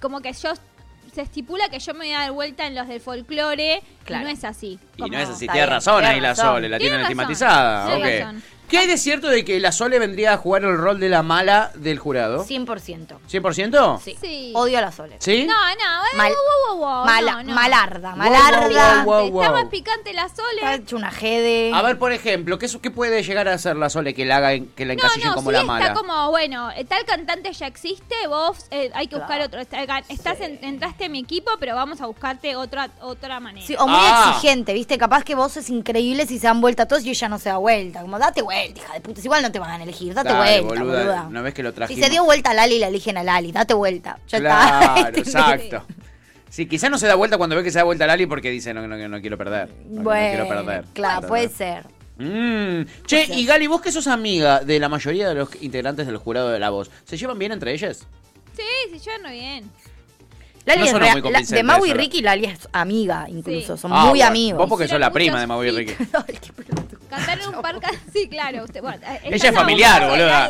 como 0.01 0.21
que 0.21 0.33
yo... 0.33 0.53
Se 1.15 1.23
estipula 1.23 1.69
que 1.69 1.81
yo 1.81 1.95
me 1.95 2.01
voy 2.01 2.13
a 2.13 2.21
dar 2.21 2.33
vuelta 2.33 2.67
en 2.67 2.75
los 2.77 2.87
del 2.87 3.01
folclore 3.01 3.83
Claro. 4.05 4.23
y 4.23 4.25
no 4.27 4.31
es 4.31 4.45
así. 4.45 4.79
Y 4.99 5.11
no 5.11 5.19
es 5.19 5.29
así, 5.29 5.49
tiene 5.49 5.67
razón 5.67 6.05
ahí 6.05 6.21
la. 6.21 6.35
Sole, 6.37 6.69
la 6.69 6.79
Tiene 6.79 7.01
estigmatizada. 7.03 7.87
tiene 7.97 8.19
ok. 8.19 8.25
razón. 8.25 8.43
¿Qué 8.69 8.79
hay 8.79 8.87
de 8.87 8.99
cierto 8.99 9.29
de 9.29 9.45
que 9.45 9.59
la 9.61 9.73
Sole 9.73 9.99
vendría 9.99 10.35
a 10.35 10.37
jugar 10.37 10.63
el 10.65 10.77
rol 10.77 11.01
de 11.01 11.09
la 11.09 11.23
mala 11.23 11.71
del 11.75 11.99
jurado? 11.99 12.45
100%. 12.45 13.19
¿100%? 13.31 14.01
Sí. 14.03 14.17
Sí. 14.21 14.53
Odio 14.55 14.79
a 14.79 14.81
la 14.83 14.93
Sole. 14.93 15.17
¿Sí? 15.21 15.47
No, 15.47 15.55
no, 15.55 16.05
eh, 16.13 16.17
Mal- 16.17 16.33
wow, 16.33 16.77
wow, 16.79 16.87
wow, 16.97 17.05
Mala- 17.07 17.33
no, 17.37 17.43
no. 17.45 17.55
Malarda, 17.55 18.09
Wow, 18.11 18.19
malarda. 18.19 19.05
wow, 19.05 19.21
wow, 19.23 19.31
wow. 19.31 19.43
Está 19.43 19.53
más 19.55 19.65
picante 19.67 20.13
la 20.13 20.29
Sole. 20.29 20.57
Está 20.57 20.75
hecho 20.75 20.97
una 20.97 21.11
jede. 21.11 21.73
A 21.73 21.81
ver, 21.83 21.99
por 21.99 22.13
ejemplo, 22.13 22.59
¿qué, 22.59 22.67
es- 22.67 22.77
qué 22.77 22.91
puede 22.91 23.23
llegar 23.23 23.49
a 23.49 23.55
hacer 23.55 23.75
la 23.77 23.89
Sole 23.89 24.13
que 24.15 24.25
la 24.27 24.37
haga 24.37 24.51
que 24.77 24.85
la 24.85 24.93
encasillen 24.93 25.29
no, 25.29 25.35
como 25.35 25.51
sí 25.51 25.55
la 25.55 25.61
está 25.61 25.73
mala? 25.73 25.95
como, 25.95 26.31
bueno, 26.31 26.71
eh, 26.73 26.85
tal 26.85 27.05
cantante 27.07 27.53
ya 27.53 27.67
existe, 27.67 28.15
vos 28.29 28.67
eh, 28.71 28.91
hay 28.95 29.07
que 29.09 29.17
buscar 29.17 29.41
otro. 29.41 29.61
está- 29.61 29.79
Estás 30.09 30.41
en- 30.41 30.59
entraste 30.63 31.07
en 31.07 31.13
mi 31.13 31.21
equipo, 31.21 31.51
pero 31.59 31.75
vamos 31.75 32.01
a 32.03 32.07
buscarte 32.07 32.55
otra 32.57 32.91
otra 33.01 33.41
manera. 33.41 33.67
Sí, 33.67 33.75
o 33.79 33.87
muy 33.87 33.99
Ah. 33.99 34.33
exigente, 34.37 34.75
¿viste? 34.75 34.99
Capaz 34.99 35.25
que 35.25 35.35
vos 35.35 35.57
es 35.57 35.71
increíble 35.71 36.27
si 36.27 36.39
se 36.39 36.47
dan 36.49 36.61
vuelta 36.61 36.87
todos 36.87 37.03
y 37.05 37.11
ella 37.11 37.29
no 37.29 37.39
se 37.39 37.49
da 37.49 37.57
vuelta. 37.57 38.03
Como, 38.03 38.19
date 38.19 38.43
vuelta, 38.43 38.58
hija 38.67 38.93
de 38.95 39.01
puta. 39.01 39.21
Igual 39.23 39.43
no 39.43 39.53
te 39.53 39.59
van 39.59 39.81
a 39.81 39.83
elegir, 39.85 40.15
date 40.15 40.29
Dale, 40.29 40.61
vuelta, 40.61 40.81
boluda, 40.83 40.99
boluda. 41.01 41.29
¿no 41.31 41.43
ves 41.43 41.55
que 41.55 41.63
lo 41.63 41.71
Si 41.71 41.75
trajimos? 41.77 42.05
se 42.05 42.11
dio 42.11 42.25
vuelta 42.25 42.51
a 42.51 42.55
Lali, 42.55 42.79
la 42.79 42.89
eligen 42.89 43.17
a 43.19 43.23
Lali. 43.25 43.53
Date 43.53 43.75
vuelta. 43.75 44.19
Ya 44.29 44.39
Claro, 44.41 45.07
está. 45.09 45.19
exacto. 45.21 45.85
Sí, 46.51 46.67
quizás 46.67 46.91
no 46.91 46.99
se 46.99 47.07
da 47.07 47.15
vuelta 47.15 47.37
cuando 47.39 47.57
ve 47.57 47.63
que 47.63 47.71
se 47.71 47.79
da 47.79 47.85
vuelta 47.85 48.07
Lali 48.07 48.27
porque 48.27 48.51
dice 48.51 48.73
no, 48.73 48.87
no, 48.87 48.97
no 49.09 49.21
quiero 49.21 49.37
perder. 49.39 49.69
no, 49.87 49.97
no 49.99 50.03
Bueno, 50.03 50.45
quiero 50.45 50.49
perder. 50.67 50.85
claro, 50.95 51.27
puede 51.29 51.49
ser. 51.49 51.85
Mm. 52.17 52.83
Che, 53.07 53.27
y 53.35 53.47
Gali, 53.47 53.67
vos 53.69 53.81
que 53.81 53.93
sos 53.93 54.07
amiga 54.09 54.61
de 54.61 54.81
la 54.81 54.89
mayoría 54.89 55.29
de 55.29 55.35
los 55.37 55.51
integrantes 55.63 56.07
del 56.07 56.17
jurado 56.17 56.49
de 56.51 56.59
la 56.59 56.71
voz, 56.71 56.91
¿se 57.05 57.17
llevan 57.17 57.39
bien 57.39 57.53
entre 57.53 57.73
ellas? 57.73 58.07
Sí, 58.57 58.63
sí, 58.93 58.99
yo 58.99 59.13
no 59.23 59.31
bien. 59.31 59.71
Lali 60.67 60.81
No 60.81 60.87
es 60.87 60.93
muy 61.23 61.31
la- 61.33 61.41
de 61.43 61.63
Mau 61.63 61.87
y. 61.87 61.93
Ricky, 61.95 62.21
Lali 62.21 62.47
es 62.47 62.69
amiga, 62.73 63.27
incluso. 63.29 63.77
Sí. 63.77 63.81
Son 63.83 63.93
Ah, 63.93 64.01
muy 64.07 64.19
bueno. 64.19 64.27
amigos. 64.27 64.59
Vos 64.59 64.69
porque 64.69 64.89
sos 64.89 64.99
la 64.99 65.11
prima 65.13 65.41
de 65.41 65.47
Mau 65.47 65.63
y 65.63 65.71
Ricky. 65.71 65.93
Ay, 66.13 66.39
qué 66.45 66.53
pelotudo. 66.53 66.98
Cantar 67.09 67.41
en 67.41 67.49
un 67.55 67.63
parque, 67.63 67.87
sí, 68.13 68.29
claro. 68.29 68.65
Usted, 68.65 68.81
bueno, 68.83 68.99
eh, 69.07 69.21
Ella 69.25 69.49
es 69.49 69.55
familiar, 69.55 70.09
boluda. 70.09 70.49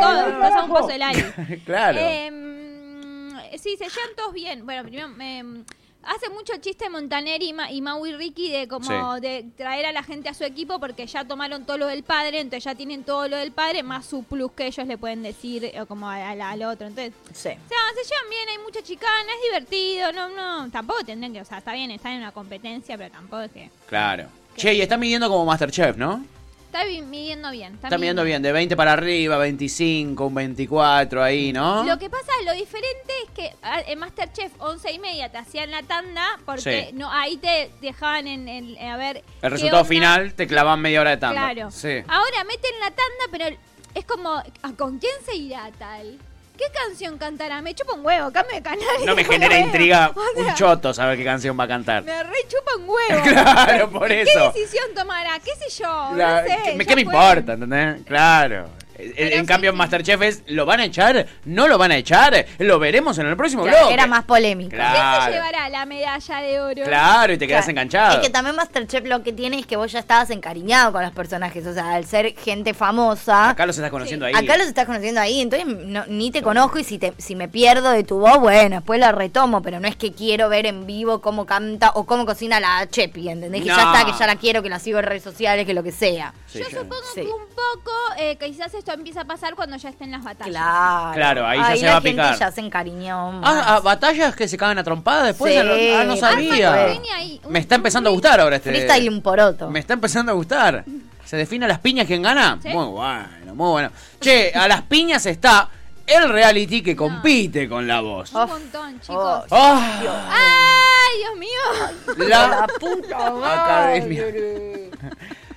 Todos, 0.00 0.28
estás 0.32 0.52
a 0.52 0.64
un 0.64 0.72
paso 0.72 0.88
claro. 1.64 1.98
Em, 2.00 3.32
sí, 3.58 3.76
se 3.76 3.84
llevan 3.84 4.14
todos 4.16 4.32
bien. 4.32 4.64
Bueno, 4.66 4.82
primero, 4.82 5.08
em, 5.20 5.64
hace 6.02 6.28
mucho 6.30 6.52
chiste 6.58 6.88
Montaner 6.88 7.42
y, 7.42 7.52
Ma- 7.52 7.70
y 7.70 7.80
Maui 7.80 8.12
Ricky 8.14 8.50
de 8.50 8.68
como 8.68 9.14
Sí. 9.16 9.20
de 9.20 9.44
traer 9.56 9.86
a 9.86 9.92
la 9.92 10.02
gente 10.04 10.28
a 10.28 10.34
su 10.34 10.44
equipo 10.44 10.78
porque 10.78 11.06
ya 11.06 11.24
tomaron 11.24 11.64
todo 11.64 11.78
lo 11.78 11.86
del 11.86 12.04
padre, 12.04 12.38
entonces 12.40 12.64
ya 12.64 12.74
tienen 12.76 13.02
todo 13.02 13.26
lo 13.28 13.36
del 13.36 13.50
padre 13.52 13.82
más 13.82 14.06
su 14.06 14.22
plus 14.22 14.52
que 14.52 14.66
ellos 14.66 14.86
le 14.86 14.98
pueden 14.98 15.22
decir 15.24 15.64
eh, 15.64 15.84
como 15.88 16.08
al 16.08 16.62
otro. 16.62 16.86
Entonces, 16.86 17.12
Sí. 17.32 17.48
o 17.48 17.68
sea, 17.68 17.78
se 17.94 18.08
llevan 18.08 18.30
bien, 18.30 18.48
hay 18.50 18.58
mucha 18.64 18.82
chicana, 18.82 19.32
es 19.36 19.42
divertido, 19.50 20.12
no, 20.12 20.28
no, 20.28 20.70
tampoco 20.70 21.02
tendrían 21.04 21.32
que, 21.32 21.40
o 21.40 21.44
sea, 21.44 21.58
está 21.58 21.72
bien, 21.72 21.90
están 21.90 22.12
en 22.12 22.18
una 22.18 22.32
competencia, 22.32 22.96
pero 22.96 23.10
tampoco 23.10 23.42
es 23.42 23.50
que 23.52 23.70
Claro. 23.88 24.28
Che, 24.56 24.74
y 24.74 24.80
están 24.80 25.00
midiendo 25.00 25.28
como 25.28 25.44
Masterchef, 25.44 25.96
¿no? 25.96 26.24
está 26.66 26.84
midiendo 27.06 27.50
bien. 27.52 27.72
Está 27.74 27.86
Están 27.86 28.00
midiendo 28.00 28.22
bien, 28.22 28.42
de 28.42 28.52
20 28.52 28.76
para 28.76 28.92
arriba, 28.92 29.38
25, 29.38 30.26
un 30.26 30.34
24 30.34 31.22
ahí, 31.22 31.50
¿no? 31.50 31.84
Lo 31.84 31.98
que 31.98 32.10
pasa, 32.10 32.30
lo 32.44 32.52
diferente 32.52 33.12
es 33.24 33.30
que 33.30 33.54
en 33.90 33.98
Masterchef 33.98 34.52
11 34.58 34.92
y 34.92 34.98
media 34.98 35.30
te 35.32 35.38
hacían 35.38 35.70
la 35.70 35.82
tanda 35.84 36.38
porque 36.44 36.88
Sí. 36.90 36.94
no 36.94 37.10
ahí 37.10 37.38
te 37.38 37.70
dejaban 37.80 38.26
en, 38.26 38.46
en- 38.46 38.78
a 38.90 38.98
ver 38.98 39.24
El 39.40 39.50
resultado 39.52 39.82
onda. 39.84 39.88
final 39.88 40.34
te 40.34 40.46
clavan 40.46 40.80
media 40.82 41.00
hora 41.00 41.10
de 41.10 41.16
tanda. 41.16 41.50
Claro. 41.50 41.70
Sí. 41.70 42.02
Ahora 42.08 42.44
meten 42.44 42.72
la 42.80 42.88
tanda, 42.88 43.24
pero 43.30 43.56
es 43.94 44.04
como 44.04 44.30
¿a 44.34 44.72
¿con 44.76 44.98
quién 44.98 45.14
se 45.24 45.34
irá 45.34 45.70
tal? 45.78 46.18
¿Qué 46.56 46.64
canción 46.72 47.18
cantará? 47.18 47.60
Me 47.62 47.74
chupa 47.74 47.94
un 47.94 48.04
huevo, 48.04 48.30
cambio 48.32 48.54
de 48.56 48.62
canal. 48.62 48.80
No 49.04 49.14
me 49.14 49.24
genera 49.24 49.58
intriga 49.58 50.10
O 50.14 50.40
un 50.40 50.54
choto 50.54 50.94
saber 50.94 51.18
qué 51.18 51.24
canción 51.24 51.58
va 51.58 51.64
a 51.64 51.68
cantar. 51.68 52.02
Me 52.02 52.22
re 52.22 52.36
chupa 52.48 52.76
un 52.78 52.88
huevo. 52.88 53.22
Claro, 53.24 53.90
por 53.90 54.08
¿Qué 54.08 54.22
eso. 54.22 54.52
decisión 54.52 54.84
tomará? 54.94 55.38
¿Qué 55.40 55.50
sé 55.56 55.82
yo? 55.82 56.10
La- 56.16 56.42
no 56.42 56.48
sé, 56.48 56.58
¿qué, 56.64 56.74
me- 56.74 56.86
qué 56.86 56.94
me 56.96 57.02
importa? 57.02 57.52
¿Entendés? 57.52 58.02
Claro. 58.06 58.68
En, 58.98 59.12
Pero 59.14 59.34
en 59.36 59.40
sí, 59.42 59.46
cambio, 59.46 59.70
en 59.70 59.74
sí. 59.76 59.78
Masterchef 59.78 60.22
es, 60.22 60.42
¿lo 60.46 60.64
van 60.66 60.80
a 60.80 60.84
echar? 60.84 61.26
¿No 61.44 61.68
lo 61.68 61.78
van 61.78 61.92
a 61.92 61.96
echar? 61.96 62.46
Lo 62.58 62.78
veremos 62.78 63.18
en 63.18 63.26
el 63.26 63.36
próximo 63.36 63.64
Claro, 63.64 63.90
era 63.90 64.06
más 64.06 64.24
polémico. 64.24 64.70
¿Quién 64.70 64.82
se 64.82 64.86
Claro. 64.92 65.32
llevará 65.32 65.68
la 65.68 65.84
medalla 65.86 66.36
de 66.40 66.60
oro? 66.60 66.82
Claro, 66.84 67.32
y 67.32 67.38
te 67.38 67.46
quedas 67.46 67.64
Claro. 67.66 67.70
enganchado. 67.72 68.14
Es 68.20 68.26
que 68.26 68.30
también 68.30 68.56
Masterchef 68.56 69.04
lo 69.06 69.22
que 69.22 69.32
tiene 69.32 69.58
es 69.58 69.66
que 69.66 69.76
vos 69.76 69.92
ya 69.92 69.98
estabas 69.98 70.30
encariñado 70.30 70.92
con 70.92 71.02
los 71.02 71.12
personajes. 71.12 71.66
O 71.66 71.74
sea, 71.74 71.94
al 71.94 72.04
ser 72.06 72.34
gente 72.36 72.74
famosa, 72.74 73.50
Acá 73.50 73.66
los 73.66 73.76
estás 73.76 73.90
conociendo 73.90 74.26
ahí. 74.26 74.34
acá 74.34 74.56
los 74.56 74.66
estás 74.66 74.86
conociendo 74.86 75.20
ahí. 75.20 75.40
Entonces 75.40 75.66
no- 75.66 76.04
ni 76.06 76.30
te 76.30 76.42
conozco 76.42 76.78
y 76.78 76.84
si, 76.84 76.98
te, 76.98 77.12
si 77.18 77.34
me 77.36 77.48
pierdo 77.48 77.90
de 77.90 78.04
tu 78.04 78.18
voz, 78.18 78.38
bueno, 78.38 78.76
después 78.76 78.98
la 79.00 79.12
retomo. 79.12 79.60
Pero 79.62 79.80
no 79.80 79.88
es 79.88 79.96
que 79.96 80.12
quiero 80.12 80.48
ver 80.48 80.66
en 80.66 80.86
vivo 80.86 81.20
cómo 81.20 81.44
canta 81.46 81.90
o 81.94 82.04
cómo 82.06 82.24
cocina 82.26 82.60
la 82.60 82.86
Chepi, 82.88 83.28
¿entendés? 83.28 83.60
Que 83.62 83.68
ya 83.68 83.76
está, 83.92 84.04
que 84.04 84.12
ya 84.18 84.26
la 84.26 84.36
quiero, 84.36 84.62
que 84.62 84.68
la 84.70 84.78
sigo 84.78 84.98
en 84.98 85.04
redes 85.04 85.22
sociales, 85.22 85.66
que 85.66 85.74
lo 85.74 85.82
que 85.82 85.92
sea. 85.92 86.32
Sí, 86.46 86.60
Yo 86.60 86.64
supongo 86.70 86.94
Sí. 87.14 87.20
que 87.22 87.26
un 87.26 87.46
poco, 87.54 87.92
eh, 88.18 88.36
quizás 88.38 88.72
esto 88.86 88.92
empieza 88.98 89.22
a 89.22 89.24
pasar 89.24 89.56
cuando 89.56 89.76
ya 89.76 89.88
estén 89.88 90.12
las 90.12 90.22
batallas. 90.22 90.52
Claro. 90.54 91.12
Claro, 91.14 91.46
ahí 91.46 91.58
ya 91.58 91.76
se 91.76 91.84
la 91.86 91.90
va 91.90 91.96
a 91.96 92.00
gente 92.00 92.10
picar. 92.22 92.38
ya 92.38 92.50
se 92.52 92.60
encariñó. 92.60 93.32
más. 93.32 93.42
Ah, 93.52 93.64
ah, 93.76 93.80
batallas 93.80 94.36
que 94.36 94.46
se 94.46 94.56
cagan 94.56 94.78
a 94.78 94.84
trompadas 94.84 95.26
después. 95.26 95.52
Sí. 95.52 95.58
Ah, 95.58 96.04
no- 96.04 96.12
ah, 96.12 96.16
sabía. 96.16 96.70
Fanny 96.70 97.08
ahí, 97.12 97.40
un- 97.44 97.52
Me 97.52 97.58
está 97.58 97.74
un 97.74 97.80
empezando 97.80 98.08
a 98.08 98.12
free- 98.12 98.14
gustar 98.16 98.40
ahora 98.40 98.56
este. 98.56 98.70
Freestyle 98.70 99.08
un 99.08 99.22
poroto. 99.22 99.70
Me 99.70 99.80
está 99.80 99.94
empezando 99.94 100.30
a 100.30 100.34
gustar. 100.36 100.84
¿Se 101.24 101.36
define 101.36 101.64
a 101.64 101.68
las 101.68 101.80
piñas 101.80 102.06
quién 102.06 102.22
gana? 102.22 102.58
Sí. 102.62 102.68
Muy 102.68 102.84
bueno, 102.86 103.54
muy 103.56 103.70
bueno. 103.70 103.90
Che, 104.20 104.52
a 104.54 104.68
las 104.68 104.82
piñas 104.82 105.26
está 105.26 105.68
el 106.06 106.28
reality 106.28 106.80
que 106.82 106.94
compite 106.94 107.68
con 107.68 107.88
la 107.88 108.00
voz. 108.00 108.32
Un 108.34 108.46
montón, 108.48 109.00
chicos. 109.00 109.44
Oh, 109.50 109.80
Ah, 109.80 109.98
¡Ay, 110.30 111.18
Dios 111.18 111.36
mío! 111.36 112.28
la, 112.28 112.48
la 112.48 112.66
puta 112.78 113.26
Academia. 113.64 114.24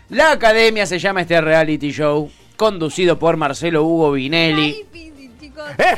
la 0.10 0.32
academia 0.32 0.88
se 0.88 0.98
llama 0.98 1.22
este 1.22 1.40
reality 1.40 1.92
show, 1.92 2.32
conducido 2.60 3.18
por 3.18 3.38
Marcelo 3.38 3.84
Hugo 3.86 4.12
Vinelli. 4.12 4.84
difícil, 4.92 5.32
chicos. 5.40 5.72
Eh, 5.78 5.96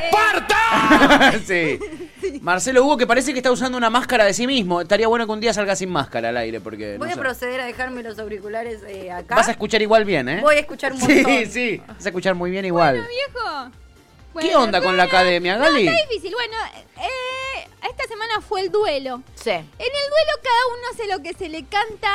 sí. 2.20 2.38
Marcelo 2.40 2.84
Hugo 2.84 2.96
que 2.96 3.06
parece 3.06 3.32
que 3.32 3.40
está 3.40 3.50
usando 3.50 3.76
una 3.76 3.90
máscara 3.90 4.24
de 4.24 4.32
sí 4.32 4.46
mismo. 4.46 4.80
Estaría 4.80 5.08
bueno 5.08 5.26
que 5.26 5.32
un 5.32 5.40
día 5.40 5.52
salga 5.52 5.74
sin 5.74 5.90
máscara 5.90 6.28
al 6.28 6.36
aire 6.36 6.60
porque... 6.60 6.92
no 6.92 6.98
Voy 7.00 7.10
a 7.10 7.14
sé. 7.14 7.20
proceder 7.20 7.60
a 7.60 7.66
dejarme 7.66 8.02
los 8.04 8.16
auriculares 8.20 8.80
eh, 8.86 9.10
acá. 9.10 9.34
Vas 9.34 9.48
a 9.48 9.50
escuchar 9.50 9.82
igual 9.82 10.04
bien, 10.04 10.28
¿eh? 10.28 10.40
Voy 10.40 10.54
a 10.54 10.60
escuchar 10.60 10.92
un 10.92 11.00
Sí, 11.00 11.14
montón. 11.22 11.46
sí. 11.50 11.82
Vas 11.86 12.06
a 12.06 12.08
escuchar 12.08 12.34
muy 12.36 12.50
bien 12.52 12.64
igual. 12.64 12.94
Bueno, 12.96 13.08
viejo. 13.08 13.70
¿Qué 13.70 14.32
Bueno, 14.32 14.62
onda 14.62 14.80
con 14.80 14.96
la 14.96 15.02
academia, 15.02 15.56
No, 15.58 15.64
Gali? 15.64 15.88
está 15.88 16.06
difícil. 16.08 16.32
Bueno, 16.32 16.56
eh, 16.96 17.68
esta 17.90 18.04
semana 18.06 18.40
fue 18.40 18.60
el 18.62 18.70
duelo. 18.70 19.20
Sí. 19.34 19.50
En 19.50 19.60
el 19.60 19.66
duelo 19.78 20.32
cada 20.42 20.66
uno 20.68 20.82
hace 20.92 21.06
lo 21.08 21.22
que 21.22 21.34
se 21.34 21.48
le 21.48 21.64
canta. 21.64 22.14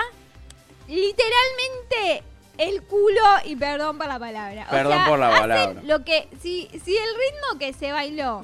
Literalmente 0.88 2.24
el 2.58 2.84
culo 2.84 3.22
y 3.46 3.56
perdón 3.56 3.98
por 3.98 4.08
la 4.08 4.20
palabra. 4.20 4.66
O 4.68 4.72
Perdón 4.72 4.94
sea, 4.94 5.06
por 5.06 5.20
la 5.20 5.30
palabra. 5.30 5.82
Lo 5.84 6.04
que 6.04 6.28
si 6.42 6.68
si 6.84 6.96
el 6.96 7.10
ritmo 7.10 7.60
que 7.60 7.74
se 7.74 7.92
bailó 7.92 8.44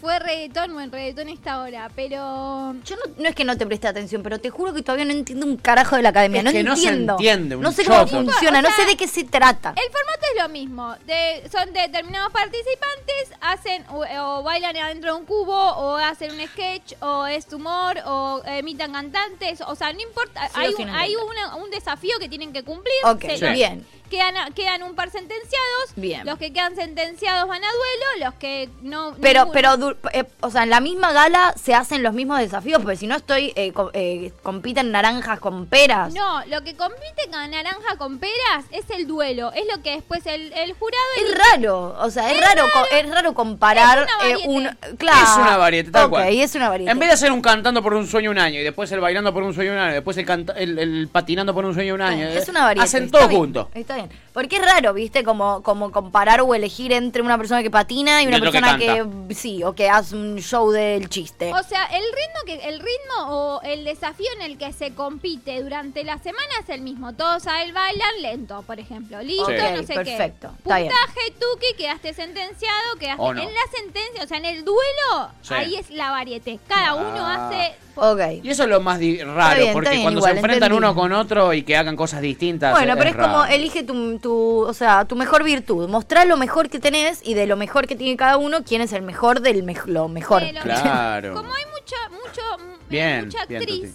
fue 0.00 0.18
reggaetón, 0.18 0.72
bueno, 0.72 0.90
reggaetón 0.92 1.28
esta 1.28 1.60
hora, 1.60 1.90
pero 1.94 2.74
Yo 2.84 2.96
no, 2.96 3.02
no 3.18 3.28
es 3.28 3.34
que 3.34 3.44
no 3.44 3.56
te 3.56 3.66
preste 3.66 3.86
atención, 3.88 4.22
pero 4.22 4.38
te 4.40 4.50
juro 4.50 4.72
que 4.72 4.82
todavía 4.82 5.04
no 5.04 5.12
entiendo 5.12 5.46
un 5.46 5.56
carajo 5.56 5.96
de 5.96 6.02
la 6.02 6.08
academia. 6.08 6.38
Es 6.38 6.44
no 6.44 6.52
que 6.52 6.62
no 6.62 6.76
se 6.76 6.88
entiendo. 6.88 7.12
entiende 7.14 7.56
un 7.56 7.62
no 7.62 7.72
sé 7.72 7.84
cómo 7.84 8.04
choto. 8.04 8.24
funciona, 8.24 8.58
O 8.58 8.62
no 8.62 8.70
sé 8.70 8.84
de 8.86 8.96
qué 8.96 9.06
se 9.06 9.24
trata. 9.24 9.70
El 9.76 9.92
formato 9.92 10.26
es 10.34 10.42
lo 10.42 10.48
mismo. 10.48 10.94
De, 11.06 11.48
son 11.50 11.72
determinados 11.72 12.32
participantes, 12.32 13.32
hacen 13.40 13.84
o, 13.90 14.04
o 14.38 14.42
bailan 14.42 14.76
adentro 14.76 15.14
de 15.14 15.20
un 15.20 15.26
cubo, 15.26 15.52
o 15.54 15.96
hacen 15.96 16.32
un 16.32 16.46
sketch, 16.48 16.94
o 17.00 17.26
es 17.26 17.52
humor, 17.52 17.98
o 18.06 18.42
emitan 18.46 18.92
cantantes. 18.92 19.60
O 19.66 19.74
sea, 19.74 19.92
no 19.92 20.00
importa. 20.00 20.48
Sí 20.48 20.54
hay 20.60 20.74
un, 20.78 20.88
hay 20.90 21.14
una- 21.16 21.56
un 21.56 21.70
desafío 21.70 22.18
que 22.18 22.28
tienen 22.28 22.52
que 22.52 22.62
cumplir. 22.62 22.94
Ok, 23.04 23.24
Sí. 23.36 23.46
bien. 23.52 23.86
Quedan, 24.10 24.52
quedan 24.54 24.82
un 24.82 24.94
par 24.94 25.10
sentenciados. 25.10 25.60
Bien. 25.96 26.26
Los 26.26 26.36
que 26.38 26.52
quedan 26.52 26.74
sentenciados 26.74 27.48
van 27.48 27.62
a 27.62 27.68
duelo. 27.68 28.26
Los 28.26 28.34
que 28.34 28.68
no. 28.82 29.14
Pero, 29.22 29.44
ninguno. 29.46 29.94
pero, 30.02 30.10
eh, 30.12 30.24
o 30.40 30.50
sea, 30.50 30.64
en 30.64 30.70
la 30.70 30.80
misma 30.80 31.12
gala 31.12 31.54
se 31.56 31.74
hacen 31.74 32.02
los 32.02 32.12
mismos 32.12 32.38
desafíos, 32.40 32.82
porque 32.82 32.96
si 32.96 33.06
no 33.06 33.14
estoy, 33.16 33.52
eh, 33.54 33.72
co- 33.72 33.90
eh, 33.94 34.32
compiten 34.42 34.90
naranjas 34.90 35.38
con 35.38 35.66
peras. 35.66 36.12
No, 36.12 36.44
lo 36.46 36.62
que 36.64 36.74
compite 36.76 37.28
con 37.30 37.50
naranja 37.50 37.96
con 37.98 38.18
peras 38.18 38.64
es 38.72 38.90
el 38.90 39.06
duelo. 39.06 39.52
Es 39.52 39.64
lo 39.74 39.80
que 39.82 39.92
después 39.92 40.26
el, 40.26 40.52
el 40.54 40.72
jurado. 40.72 41.00
Es 41.16 41.38
raro, 41.52 41.96
o 42.00 42.10
sea, 42.10 42.32
es, 42.32 42.40
raro, 42.40 42.64
es 42.90 43.08
raro 43.08 43.32
comparar 43.34 43.98
Es 44.00 44.04
una 44.04 44.28
eh, 44.28 44.32
variete. 44.32 44.48
un 44.48 44.96
claro. 44.96 45.22
Es 45.22 45.36
una 45.36 45.56
variante, 45.56 45.92
tal 45.92 46.04
Ok, 46.06 46.10
cual. 46.10 46.28
es 46.28 46.54
una 46.56 46.68
variante. 46.68 46.90
En 46.92 46.98
vez 46.98 47.08
de 47.10 47.14
hacer 47.14 47.30
un 47.32 47.40
cantando 47.42 47.82
por 47.82 47.94
un 47.94 48.06
sueño 48.08 48.30
un 48.32 48.38
año 48.38 48.58
y 48.60 48.64
después 48.64 48.90
el 48.92 49.00
bailando 49.00 49.32
por 49.32 49.42
un 49.44 49.54
sueño 49.54 49.72
un 49.72 49.78
año, 49.78 49.94
después 49.94 50.16
el, 50.16 50.26
canta- 50.26 50.54
el, 50.56 50.78
el 50.78 51.08
patinando 51.12 51.54
por 51.54 51.64
un 51.64 51.74
sueño 51.74 51.94
un 51.94 52.02
año. 52.02 52.26
Es 52.26 52.48
una 52.48 52.64
variante. 52.64 52.84
Hacen 52.88 53.10
todo 53.10 53.28
junto. 53.28 53.70
Está 53.74 53.99
bien. 54.06 54.20
Porque 54.32 54.56
es 54.56 54.64
raro, 54.64 54.94
¿viste? 54.94 55.24
Como, 55.24 55.62
como 55.62 55.90
comparar 55.90 56.40
o 56.40 56.54
elegir 56.54 56.92
entre 56.92 57.20
una 57.22 57.36
persona 57.36 57.62
que 57.62 57.70
patina 57.70 58.22
y 58.22 58.26
una 58.28 58.36
que 58.36 58.42
persona 58.42 58.78
que, 58.78 59.34
sí, 59.34 59.64
o 59.64 59.74
que 59.74 59.88
hace 59.90 60.14
un 60.14 60.38
show 60.38 60.70
del 60.70 61.08
chiste. 61.08 61.52
O 61.52 61.62
sea, 61.64 61.84
el 61.86 62.02
ritmo 62.04 62.40
que 62.46 62.68
el 62.68 62.78
ritmo 62.78 63.26
o 63.28 63.60
el 63.62 63.84
desafío 63.84 64.28
en 64.36 64.42
el 64.42 64.56
que 64.58 64.72
se 64.72 64.94
compite 64.94 65.60
durante 65.62 66.04
la 66.04 66.18
semana 66.18 66.48
es 66.62 66.68
el 66.68 66.80
mismo. 66.82 67.12
Todos 67.14 67.46
a 67.48 67.62
él 67.64 67.72
bailan 67.72 68.22
lento, 68.22 68.62
por 68.62 68.78
ejemplo. 68.78 69.20
Listo, 69.22 69.46
Sí. 69.46 69.54
no 69.74 69.82
sé 69.82 69.94
perfecto, 69.94 70.48
qué. 70.50 70.56
está 70.62 70.76
bien. 70.78 70.88
Puntaje, 70.90 71.30
tuki, 71.32 71.74
quedaste 71.76 72.14
sentenciado, 72.14 72.96
quedaste 72.98 73.22
no. 73.22 73.30
en 73.42 73.52
la 73.54 73.60
sentencia, 73.76 74.24
o 74.24 74.26
sea, 74.26 74.38
en 74.38 74.44
el 74.44 74.64
duelo, 74.64 75.30
Sí. 75.42 75.54
ahí 75.54 75.74
es 75.74 75.90
la 75.90 76.10
variete. 76.12 76.58
Cada 76.68 76.94
uno 76.94 77.26
Ah. 77.26 77.48
hace 77.48 77.74
ok. 78.00 78.20
Y 78.42 78.50
eso 78.50 78.62
es 78.64 78.68
lo 78.68 78.80
más 78.80 78.98
raro, 78.98 79.60
bien, 79.60 79.72
porque 79.72 79.90
bien, 79.90 80.02
cuando 80.02 80.20
igual, 80.20 80.32
se 80.32 80.38
enfrentan 80.38 80.72
entendí. 80.72 80.76
uno 80.86 80.94
con 80.94 81.12
otro 81.12 81.52
y 81.52 81.62
que 81.62 81.76
hagan 81.76 81.96
cosas 81.96 82.20
distintas. 82.20 82.72
Bueno, 82.72 82.94
pero 82.96 83.10
es 83.10 83.16
como 83.16 83.44
elige 83.44 83.82
tu, 83.84 84.18
tu, 84.18 84.60
o 84.62 84.72
sea, 84.72 85.04
tu 85.04 85.16
mejor 85.16 85.44
virtud. 85.44 85.88
Mostrá 85.88 86.24
lo 86.24 86.36
mejor 86.36 86.68
que 86.68 86.78
tenés 86.80 87.20
y 87.24 87.34
de 87.34 87.46
lo 87.46 87.56
mejor 87.56 87.86
que 87.86 87.96
tiene 87.96 88.16
cada 88.16 88.36
uno, 88.36 88.64
quién 88.64 88.80
es 88.82 88.92
el 88.92 89.02
mejor 89.02 89.40
del 89.40 89.64
mej- 89.64 89.86
lo 89.86 90.08
mejor. 90.08 90.42
de 90.42 90.52
lo 90.52 90.60
Claro. 90.62 91.34
Como 91.34 91.52
hay 91.54 91.62
mucha, 91.66 91.96
mucho, 92.10 92.42
Bien, 92.88 93.26
mucha 93.26 93.42
actriz. 93.42 93.92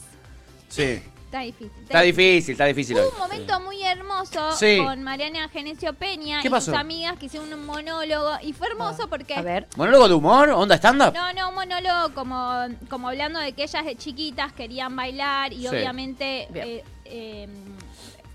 Sí. 0.70 1.02
Está 1.44 1.62
difícil. 1.62 1.84
Está 1.84 2.02
difícil, 2.02 2.52
está 2.54 2.66
difícil. 2.66 2.98
Hubo 2.98 3.04
hoy. 3.06 3.12
un 3.14 3.18
momento 3.20 3.60
muy 3.62 3.82
hermoso 3.84 4.52
Sí. 4.54 4.78
con 4.84 5.04
Mariana 5.04 5.48
Genesio 5.50 5.94
Peña 5.94 6.42
¿Qué 6.42 6.48
y 6.48 6.52
pasó? 6.52 6.72
sus 6.72 6.80
amigas 6.80 7.18
que 7.20 7.26
hicieron 7.28 7.52
un 7.54 7.66
monólogo 7.66 8.32
y 8.42 8.54
fue 8.54 8.68
hermoso 8.68 9.08
porque 9.10 9.36
A 9.36 9.42
ver. 9.42 9.68
¿Monólogo 9.76 10.08
de 10.08 10.14
humor? 10.16 10.50
¿Onda 10.50 10.76
stand-up? 10.76 11.14
No, 11.14 11.34
no, 11.34 11.50
un 11.50 11.56
monólogo 11.56 12.14
como, 12.14 12.66
como 12.90 13.10
hablando 13.10 13.40
de 13.40 13.54
que 13.54 13.64
ellas 13.64 13.86
de 13.86 13.96
chiquitas 13.96 14.54
querían 14.54 14.96
bailar 14.96 15.54
y 15.54 15.62
Sí. 15.62 15.68
obviamente 15.68 16.48
Bien. 16.52 16.68
eh, 16.68 16.84
eh, 17.06 17.48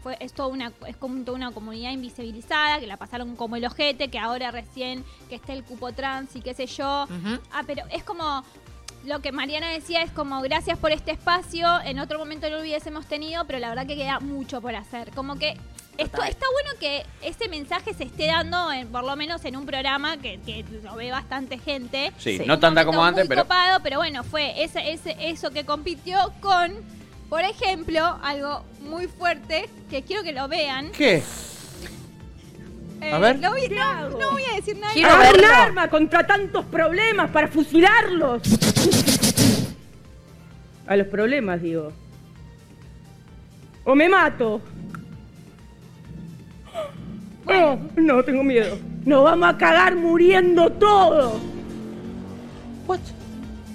fue, 0.02 0.16
es, 0.20 0.32
toda 0.32 0.48
una, 0.48 0.72
es 0.86 0.96
como 0.96 1.22
toda 1.24 1.36
una 1.36 1.50
comunidad 1.52 1.90
invisibilizada, 1.90 2.80
que 2.80 2.86
la 2.86 2.96
pasaron 2.96 3.36
como 3.36 3.56
el 3.56 3.66
ojete, 3.66 4.08
que 4.08 4.18
ahora 4.18 4.50
recién 4.50 5.04
que 5.28 5.34
esté 5.34 5.52
el 5.52 5.62
cupo 5.62 5.92
trans 5.92 6.34
y 6.36 6.40
qué 6.40 6.54
sé 6.54 6.64
yo. 6.66 7.04
Ujú. 7.04 7.38
Ah, 7.52 7.62
pero 7.66 7.82
es 7.90 8.02
como... 8.02 8.42
Lo 9.04 9.20
que 9.20 9.32
Mariana 9.32 9.70
decía 9.70 10.02
es 10.02 10.10
como 10.10 10.40
gracias 10.42 10.78
por 10.78 10.92
este 10.92 11.10
espacio, 11.12 11.66
en 11.84 11.98
otro 11.98 12.18
momento 12.18 12.50
no 12.50 12.56
lo 12.56 12.62
hubiésemos 12.62 13.06
tenido, 13.06 13.44
pero 13.46 13.58
la 13.58 13.70
verdad 13.70 13.86
que 13.86 13.96
queda 13.96 14.20
mucho 14.20 14.60
por 14.60 14.74
hacer. 14.76 15.10
Como 15.12 15.36
que 15.38 15.56
esto, 15.96 16.22
está 16.22 16.46
bueno 16.52 16.78
que 16.78 17.04
ese 17.22 17.48
mensaje 17.48 17.94
se 17.94 18.04
esté 18.04 18.26
dando, 18.26 18.70
en- 18.72 18.88
por 18.88 19.04
lo 19.04 19.16
menos 19.16 19.44
en 19.46 19.56
un 19.56 19.64
programa 19.66 20.18
que, 20.18 20.38
que 20.44 20.64
lo 20.82 20.94
ve 20.96 21.10
bastante 21.10 21.58
gente. 21.58 22.12
Sí, 22.18 22.38
Sí. 22.38 22.44
no 22.46 22.58
tanta 22.58 22.84
como 22.84 23.02
antes, 23.02 23.24
muy 23.24 23.28
pero. 23.28 23.42
copado, 23.42 23.80
pero 23.82 23.96
bueno, 23.98 24.22
fue 24.22 24.62
ese, 24.62 24.92
ese, 24.92 25.16
eso 25.18 25.50
que 25.50 25.64
compitió 25.64 26.18
con, 26.40 26.72
por 27.30 27.42
ejemplo, 27.42 28.18
algo 28.22 28.64
muy 28.82 29.06
fuerte 29.08 29.68
que 29.88 30.02
quiero 30.02 30.22
que 30.22 30.32
lo 30.32 30.46
vean. 30.48 30.90
¿Qué? 30.92 31.22
Eh, 33.00 33.12
A 33.12 33.18
ver. 33.18 33.38
voy- 33.38 33.68
no, 33.68 34.10
no 34.10 34.30
voy 34.32 34.42
a 34.52 34.56
decir 34.56 34.76
nada. 34.78 34.92
Quiero 34.92 35.10
Agarra 35.10 35.30
un 35.38 35.44
arma 35.44 35.88
contra 35.88 36.26
tantos 36.26 36.64
problemas 36.66 37.30
para 37.30 37.48
fusilarlos. 37.48 38.42
a 40.86 40.96
los 40.96 41.06
problemas, 41.06 41.62
digo. 41.62 41.92
O 43.84 43.94
me 43.94 44.08
mato. 44.08 44.60
No, 47.46 47.78
no, 47.96 48.22
tengo 48.24 48.42
miedo. 48.44 48.78
Nos 49.04 49.24
vamos 49.24 49.48
a 49.54 49.56
cagar 49.56 49.96
muriendo 49.96 50.70
todos. 50.72 51.40
What? 52.86 53.00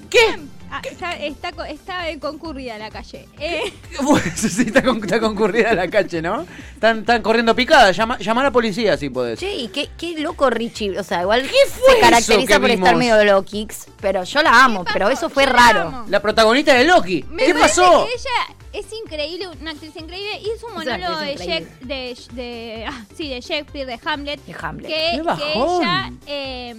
¿Qué? 0.10 0.40
Ah, 0.76 0.82
está, 0.84 1.14
está, 1.14 1.50
está 1.70 2.20
concurrida 2.20 2.78
la 2.78 2.90
calle. 2.90 3.28
Eh, 3.40 3.74
Bueno, 4.02 4.26
sí, 4.36 4.48
está, 4.68 4.82
con- 4.84 5.04
está 5.04 5.20
concurrida 5.20 5.74
la 5.74 5.88
calle, 5.90 6.22
¿no? 6.22 6.46
Están, 6.74 7.00
están 7.00 7.22
corriendo 7.22 7.56
picadas. 7.56 7.96
Llama, 7.96 8.18
llama 8.20 8.42
a 8.42 8.44
la 8.46 8.52
policía 8.52 8.98
si 8.98 9.10
podés. 9.10 9.40
Che, 9.40 9.54
y 9.56 9.68
qué, 9.70 9.90
qué 9.98 10.20
loco 10.20 10.50
Richie. 10.50 11.00
O 11.00 11.04
sea, 11.04 11.22
igual 11.22 11.44
fue 11.46 11.96
se 11.96 12.00
caracteriza 12.02 12.60
por 12.60 12.70
estar 12.70 12.96
medio 12.96 13.24
loquix, 13.24 13.88
pero 14.02 14.24
yo 14.24 14.42
la 14.42 14.64
amo, 14.66 14.84
¿Qué 14.84 14.92
pero 14.94 15.10
eso 15.10 15.30
fue 15.30 15.46
Yo 15.46 15.52
raro. 15.54 16.06
La 16.10 16.20
protagonista 16.22 16.74
de 16.74 16.84
Loki. 16.86 17.24
me 17.30 17.46
¿Qué 17.46 17.54
pasó? 17.56 18.06
que 18.06 18.12
ella 18.14 18.56
es 18.74 18.86
increíble, 19.04 19.48
una 19.62 19.72
actriz 19.72 19.96
increíble. 19.96 20.40
Hizo 20.42 20.68
un 20.68 20.82
Es 20.82 20.88
una 20.88 20.98
monólogo 20.98 21.20
de, 21.22 21.68
de, 21.82 22.18
de- 22.34 22.86
ah, 22.88 23.06
sí, 23.16 23.30
de 23.30 23.40
Shakespeare, 23.40 23.86
de 23.88 24.00
Hamlet. 24.04 24.46
De 24.46 24.56
Hamlet. 24.62 24.88
Que, 24.88 24.96
¡Qué 25.12 25.18
que 25.18 25.22
bajón! 25.22 25.82
ella 25.84 26.12
eh, 26.28 26.76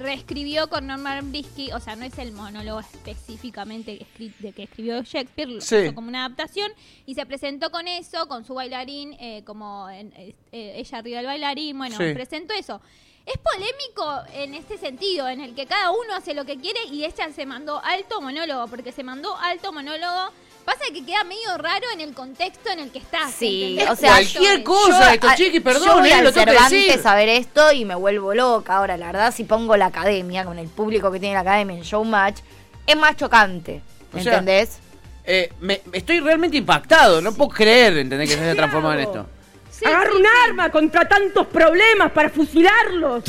reescribió 0.00 0.68
con 0.68 0.86
Norman 0.86 1.30
Brisky. 1.30 1.70
O 1.72 1.78
sea, 1.80 1.94
no 1.94 2.04
es 2.04 2.18
el 2.18 2.32
monólogo 2.32 2.80
específicamente 2.80 3.98
que, 3.98 4.04
escri- 4.06 4.36
de 4.38 4.52
que 4.52 4.62
escribió 4.64 5.02
Shakespeare, 5.02 5.48
lo 5.48 5.60
Sí. 5.60 5.76
hizo 5.76 5.94
como 5.94 6.08
una 6.08 6.24
adaptación. 6.24 6.72
Y 7.06 7.14
se 7.14 7.24
presentó 7.26 7.70
con 7.70 7.86
eso, 7.86 8.26
con 8.26 8.44
su 8.44 8.54
bailarín, 8.54 9.12
eh, 9.20 9.42
como 9.44 9.88
en- 9.90 10.12
eh, 10.16 10.34
eh, 10.52 10.72
ella 10.76 10.98
arriba 10.98 11.18
del 11.18 11.26
bailarín. 11.26 11.78
Bueno, 11.78 11.96
Sí. 11.96 12.12
presentó 12.14 12.54
eso. 12.54 12.80
Es 13.26 13.36
polémico 13.38 14.32
en 14.34 14.54
este 14.54 14.78
sentido, 14.78 15.28
en 15.28 15.40
el 15.40 15.54
que 15.54 15.66
cada 15.66 15.90
uno 15.90 16.14
hace 16.16 16.34
lo 16.34 16.44
que 16.46 16.56
quiere 16.56 16.80
y 16.90 17.04
ella 17.04 17.30
se 17.32 17.46
mandó 17.46 17.78
alto 17.84 18.20
monólogo, 18.20 18.66
porque 18.68 18.92
se 18.92 19.04
mandó 19.04 19.36
alto 19.36 19.72
monólogo. 19.72 20.32
Pasa 20.64 20.84
que 20.92 21.04
queda 21.04 21.24
medio 21.24 21.56
raro 21.58 21.86
en 21.94 22.00
el 22.00 22.14
contexto 22.14 22.70
en 22.70 22.78
el 22.80 22.90
que 22.90 22.98
estás. 22.98 23.32
Sí, 23.32 23.72
¿entendés? 23.78 23.90
o 23.90 23.96
sea, 23.96 24.10
Cualquier 24.12 24.62
cosa, 24.62 25.08
Yo, 25.08 25.14
esto, 25.14 25.28
a- 25.28 25.34
chiqui, 25.34 25.60
perdón, 25.60 25.84
yo 25.88 25.98
voy 25.98 26.08
eh, 26.10 26.14
al 26.14 26.24
lo 26.24 26.32
tengo 26.32 26.44
que 26.46 26.52
Cervantes 26.52 26.86
decir. 26.86 27.08
a 27.08 27.14
ver 27.14 27.28
esto 27.28 27.72
y 27.72 27.84
me 27.84 27.94
vuelvo 27.94 28.34
loca. 28.34 28.76
Ahora, 28.76 28.96
la 28.96 29.06
verdad, 29.06 29.34
si 29.34 29.44
pongo 29.44 29.76
la 29.76 29.86
academia 29.86 30.44
con 30.44 30.58
el 30.58 30.68
público 30.68 31.10
que 31.10 31.18
tiene 31.18 31.34
la 31.34 31.40
academia 31.40 31.76
en 31.76 31.82
Showmatch, 31.82 32.40
es 32.86 32.96
más 32.96 33.16
chocante. 33.16 33.82
O 34.12 34.20
sea, 34.20 34.32
¿Entendés? 34.38 34.78
Eh, 35.24 35.52
me, 35.60 35.80
estoy 35.92 36.20
realmente 36.20 36.56
impactado. 36.56 37.20
No 37.20 37.32
puedo 37.34 37.50
creer, 37.50 37.96
¿entendés? 37.98 38.28
Que 38.28 38.36
se 38.36 38.42
haya 38.42 38.54
transformado 38.54 38.94
en 38.94 39.00
esto. 39.00 39.26
Sí, 39.70 39.84
Agarra 39.86 40.10
sí, 40.10 40.16
un 40.18 40.22
sí. 40.22 40.28
arma 40.48 40.70
contra 40.70 41.08
tantos 41.08 41.46
problemas 41.46 42.12
para 42.12 42.28
fusilarlos. 42.30 43.22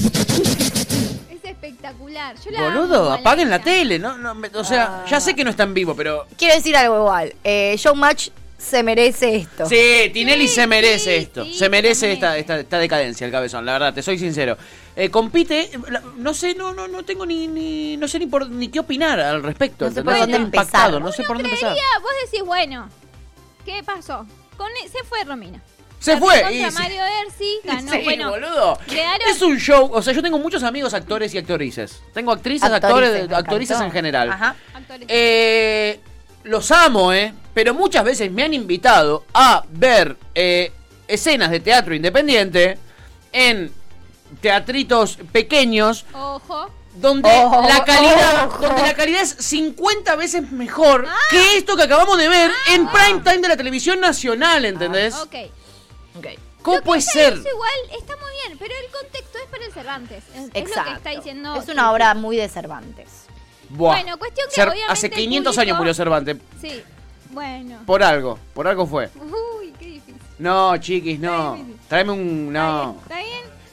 Es 1.51 1.57
espectacular. 1.57 2.35
Yo 2.43 2.51
la 2.51 2.59
amo 2.67 2.79
Boludo, 2.81 2.95
igual 3.03 3.11
a 3.11 3.15
apaguen 3.15 3.49
la 3.49 3.59
tele. 3.59 3.99
No, 3.99 4.17
no, 4.17 4.33
me- 4.35 4.47
o 4.49 4.63
sea, 4.63 5.05
ya 5.09 5.19
sé 5.19 5.35
que 5.35 5.43
no 5.43 5.49
está 5.49 5.63
en 5.63 5.73
vivo, 5.73 5.95
pero. 5.95 6.25
Quiero 6.37 6.55
decir 6.55 6.75
algo 6.77 6.97
igual. 6.97 7.33
Eh, 7.43 7.75
Showmatch 7.77 8.29
se 8.57 8.83
merece 8.83 9.35
esto. 9.37 9.65
Sí, 9.65 10.09
Tinelli 10.13 10.47
Sí, 10.47 10.55
se 10.55 10.67
merece 10.67 11.17
sí, 11.17 11.23
esto. 11.23 11.43
sí, 11.45 11.53
se 11.55 11.67
merece 11.69 12.11
esta, 12.13 12.37
esta, 12.37 12.59
esta 12.59 12.77
decadencia, 12.77 13.25
el 13.25 13.31
cabezón, 13.31 13.65
la 13.65 13.73
verdad, 13.73 13.93
te 13.93 14.01
soy 14.03 14.17
sincero. 14.19 14.55
Eh, 14.95 15.09
compite, 15.09 15.71
la- 15.89 16.01
no 16.17 16.33
sé, 16.33 16.53
no, 16.55 16.73
no, 16.73 16.87
no 16.87 17.03
tengo 17.03 17.25
ni, 17.25 17.47
ni, 17.47 17.97
no 17.97 18.07
sé 18.07 18.19
ni 18.19 18.27
por 18.27 18.47
ni 18.49 18.67
qué 18.69 18.79
opinar 18.79 19.19
al 19.19 19.41
respecto. 19.43 19.85
No 19.85 19.91
sé 19.91 19.99
¿entendés? 19.99 20.19
por 20.21 20.29
dónde 20.31 20.37
empezar. 20.45 20.65
impactado, 20.65 20.99
no 20.99 21.11
sé 21.11 21.23
por 21.23 21.37
dónde 21.37 21.49
empezar. 21.49 21.71
Creería, 21.73 21.99
vos 22.01 22.11
decís, 22.25 22.45
bueno, 22.45 22.89
¿qué 23.65 23.81
pasó? 23.83 24.25
Con, 24.57 24.69
e- 24.83 24.89
se 24.89 25.03
fue 25.05 25.23
Romina. 25.23 25.61
Se 26.01 26.17
fue. 26.17 26.41
Contra 26.41 26.51
y. 26.51 26.71
Mario 26.71 27.03
Ersi, 27.25 27.59
ganó. 27.63 27.91
Sí, 27.91 27.99
bueno, 28.03 28.29
boludo. 28.31 28.79
Es 29.29 29.41
un 29.41 29.57
show, 29.57 29.89
o 29.93 30.01
sea, 30.01 30.13
yo 30.13 30.21
tengo 30.23 30.39
muchos 30.39 30.63
amigos 30.63 30.93
actores 30.95 31.33
y 31.35 31.37
actrices. 31.37 32.01
Tengo 32.13 32.31
actrices, 32.31 32.69
Actorices, 32.71 33.21
actores, 33.21 33.31
actrices 33.37 33.75
encantó. 33.77 33.85
en 33.85 33.91
general. 33.91 34.31
Ajá. 34.31 34.55
actores. 34.73 35.05
Eh, 35.07 35.99
los 36.43 36.71
amo, 36.71 37.13
¿eh? 37.13 37.33
Pero 37.53 37.73
muchas 37.75 38.03
veces 38.03 38.31
me 38.31 38.43
han 38.43 38.53
invitado 38.53 39.25
a 39.33 39.63
ver 39.69 40.17
eh, 40.33 40.71
escenas 41.07 41.51
de 41.51 41.59
teatro 41.59 41.93
independiente 41.93 42.77
en 43.31 43.71
teatritos 44.41 45.17
pequeños 45.31 46.05
Ojo. 46.13 46.69
donde 46.95 47.29
Ojo, 47.29 47.61
la 47.67 47.83
calidad 47.83 48.47
ojo. 48.47 48.59
donde 48.65 48.81
la 48.81 48.93
calidad 48.93 49.21
es 49.21 49.35
50 49.39 50.15
veces 50.15 50.51
mejor 50.51 51.05
que 51.29 51.57
esto 51.57 51.75
que 51.75 51.83
acabamos 51.83 52.17
de 52.17 52.27
ver 52.29 52.49
en 52.73 52.87
prime 52.87 53.19
time 53.23 53.37
de 53.39 53.47
la 53.49 53.57
televisión 53.57 53.99
nacional, 53.99 54.65
¿entendés? 54.65 55.13
Ok. 55.15 55.35
Ok. 56.17 56.27
¿Cómo 56.61 56.77
Lo 56.77 56.83
puede 56.83 57.01
ser? 57.01 57.33
igual 57.33 57.71
está 57.99 58.15
muy 58.17 58.31
bien, 58.45 58.57
pero 58.59 58.73
el 58.85 58.91
contexto 58.91 59.37
es 59.39 59.45
para 59.49 59.65
el 59.65 59.73
Cervantes. 59.73 60.23
Es, 60.29 60.35
es 60.35 60.43
lo 60.45 60.51
que 60.51 60.59
Exacto. 60.59 60.91
está 60.93 61.09
diciendo. 61.11 61.55
Es 61.55 61.67
una 61.69 61.91
obra 61.91 62.13
muy 62.13 62.37
de 62.37 62.47
Cervantes. 62.49 63.07
Buah. 63.69 63.93
Bueno, 63.95 64.17
cuestión 64.19 64.47
que 64.53 64.61
Cer- 64.61 64.65
obviamente 64.69 64.91
hace 64.93 65.07
el 65.07 65.13
500 65.13 65.55
público- 65.55 65.61
años 65.61 65.77
murió 65.77 65.93
Cervantes 65.93 66.37
Sí. 66.59 66.83
Bueno. 67.31 67.79
por 67.85 68.03
algo, 68.03 68.37
por 68.53 68.67
algo 68.67 68.85
fue. 68.85 69.09
Uy, 69.15 69.73
qué 69.79 69.85
difícil. 69.85 70.15
No, 70.39 70.75
chiquis, 70.77 71.19
no. 71.19 71.57
Tráeme 71.87 72.11
un 72.11 72.51
no. 72.53 72.97
Está 73.03 73.17
bien. 73.17 73.27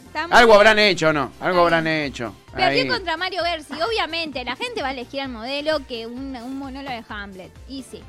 Está 0.07 0.27
bien. 0.27 0.33
Algo 0.37 0.53
bien. 0.53 0.57
habrán 0.57 0.79
hecho, 0.79 1.13
¿no? 1.13 1.33
Algo 1.41 1.61
habrán 1.63 1.87
hecho. 1.89 2.33
Perdió 2.55 2.89
contra 2.89 3.17
Mario 3.17 3.43
Bersi. 3.43 3.75
Obviamente, 3.83 4.45
la 4.45 4.57
gente 4.57 4.81
va 4.83 4.89
a 4.89 4.93
elegir 4.93 5.21
al 5.21 5.29
modelo 5.29 5.81
que 5.87 6.07
un, 6.07 6.35
un 6.37 6.59
monólogo 6.59 6.95
de 6.97 7.05
Hamlet. 7.09 7.51
Y 7.69 7.83
sí. 7.83 8.03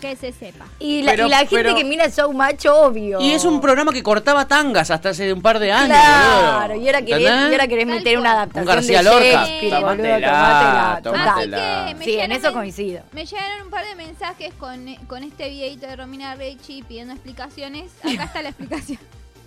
Que 0.00 0.16
se 0.16 0.32
sepa. 0.32 0.66
Y 0.78 1.02
la, 1.02 1.12
Pero- 1.12 1.26
y 1.26 1.30
la 1.30 1.38
gente 1.38 1.56
pero- 1.56 1.74
que 1.74 1.84
mira 1.84 2.08
Showmatch, 2.08 2.66
obvio. 2.66 3.20
Y 3.20 3.32
es 3.32 3.44
un 3.44 3.60
programa 3.60 3.92
que 3.92 4.02
cortaba 4.02 4.46
tangas 4.48 4.90
hasta 4.90 5.10
hace 5.10 5.32
un 5.32 5.42
par 5.42 5.58
de 5.58 5.72
años. 5.72 5.88
Claro, 5.96 6.68
boludo. 6.74 6.84
y 6.84 6.86
ahora 6.88 7.02
querés, 7.02 7.22
y 7.22 7.26
ahora 7.26 7.66
querés 7.68 7.86
Tal 7.86 7.96
meter 7.96 8.18
una 8.18 8.32
adaptación 8.32 8.68
Un 8.68 8.74
García 8.74 8.98
de 8.98 9.04
Lorca. 9.04 9.80
Tómatela, 9.80 11.00
tómatela. 11.02 11.84
Así 11.86 11.94
que 11.94 12.04
Sí, 12.04 12.18
en 12.18 12.32
eso 12.32 12.52
coincido. 12.52 13.02
Me 13.12 13.24
llegaron 13.26 13.62
un 13.66 13.70
par 13.70 13.84
de 13.86 13.94
mensajes 13.94 14.52
con, 14.54 14.94
con 15.06 15.22
este 15.22 15.48
videito 15.48 15.86
de 15.86 15.96
Romina 15.96 16.34
Rechi 16.34 16.82
pidiendo 16.82 17.12
explicaciones. 17.14 17.90
Acá 18.02 18.24
está 18.24 18.42
la 18.42 18.48
explicación. 18.50 18.98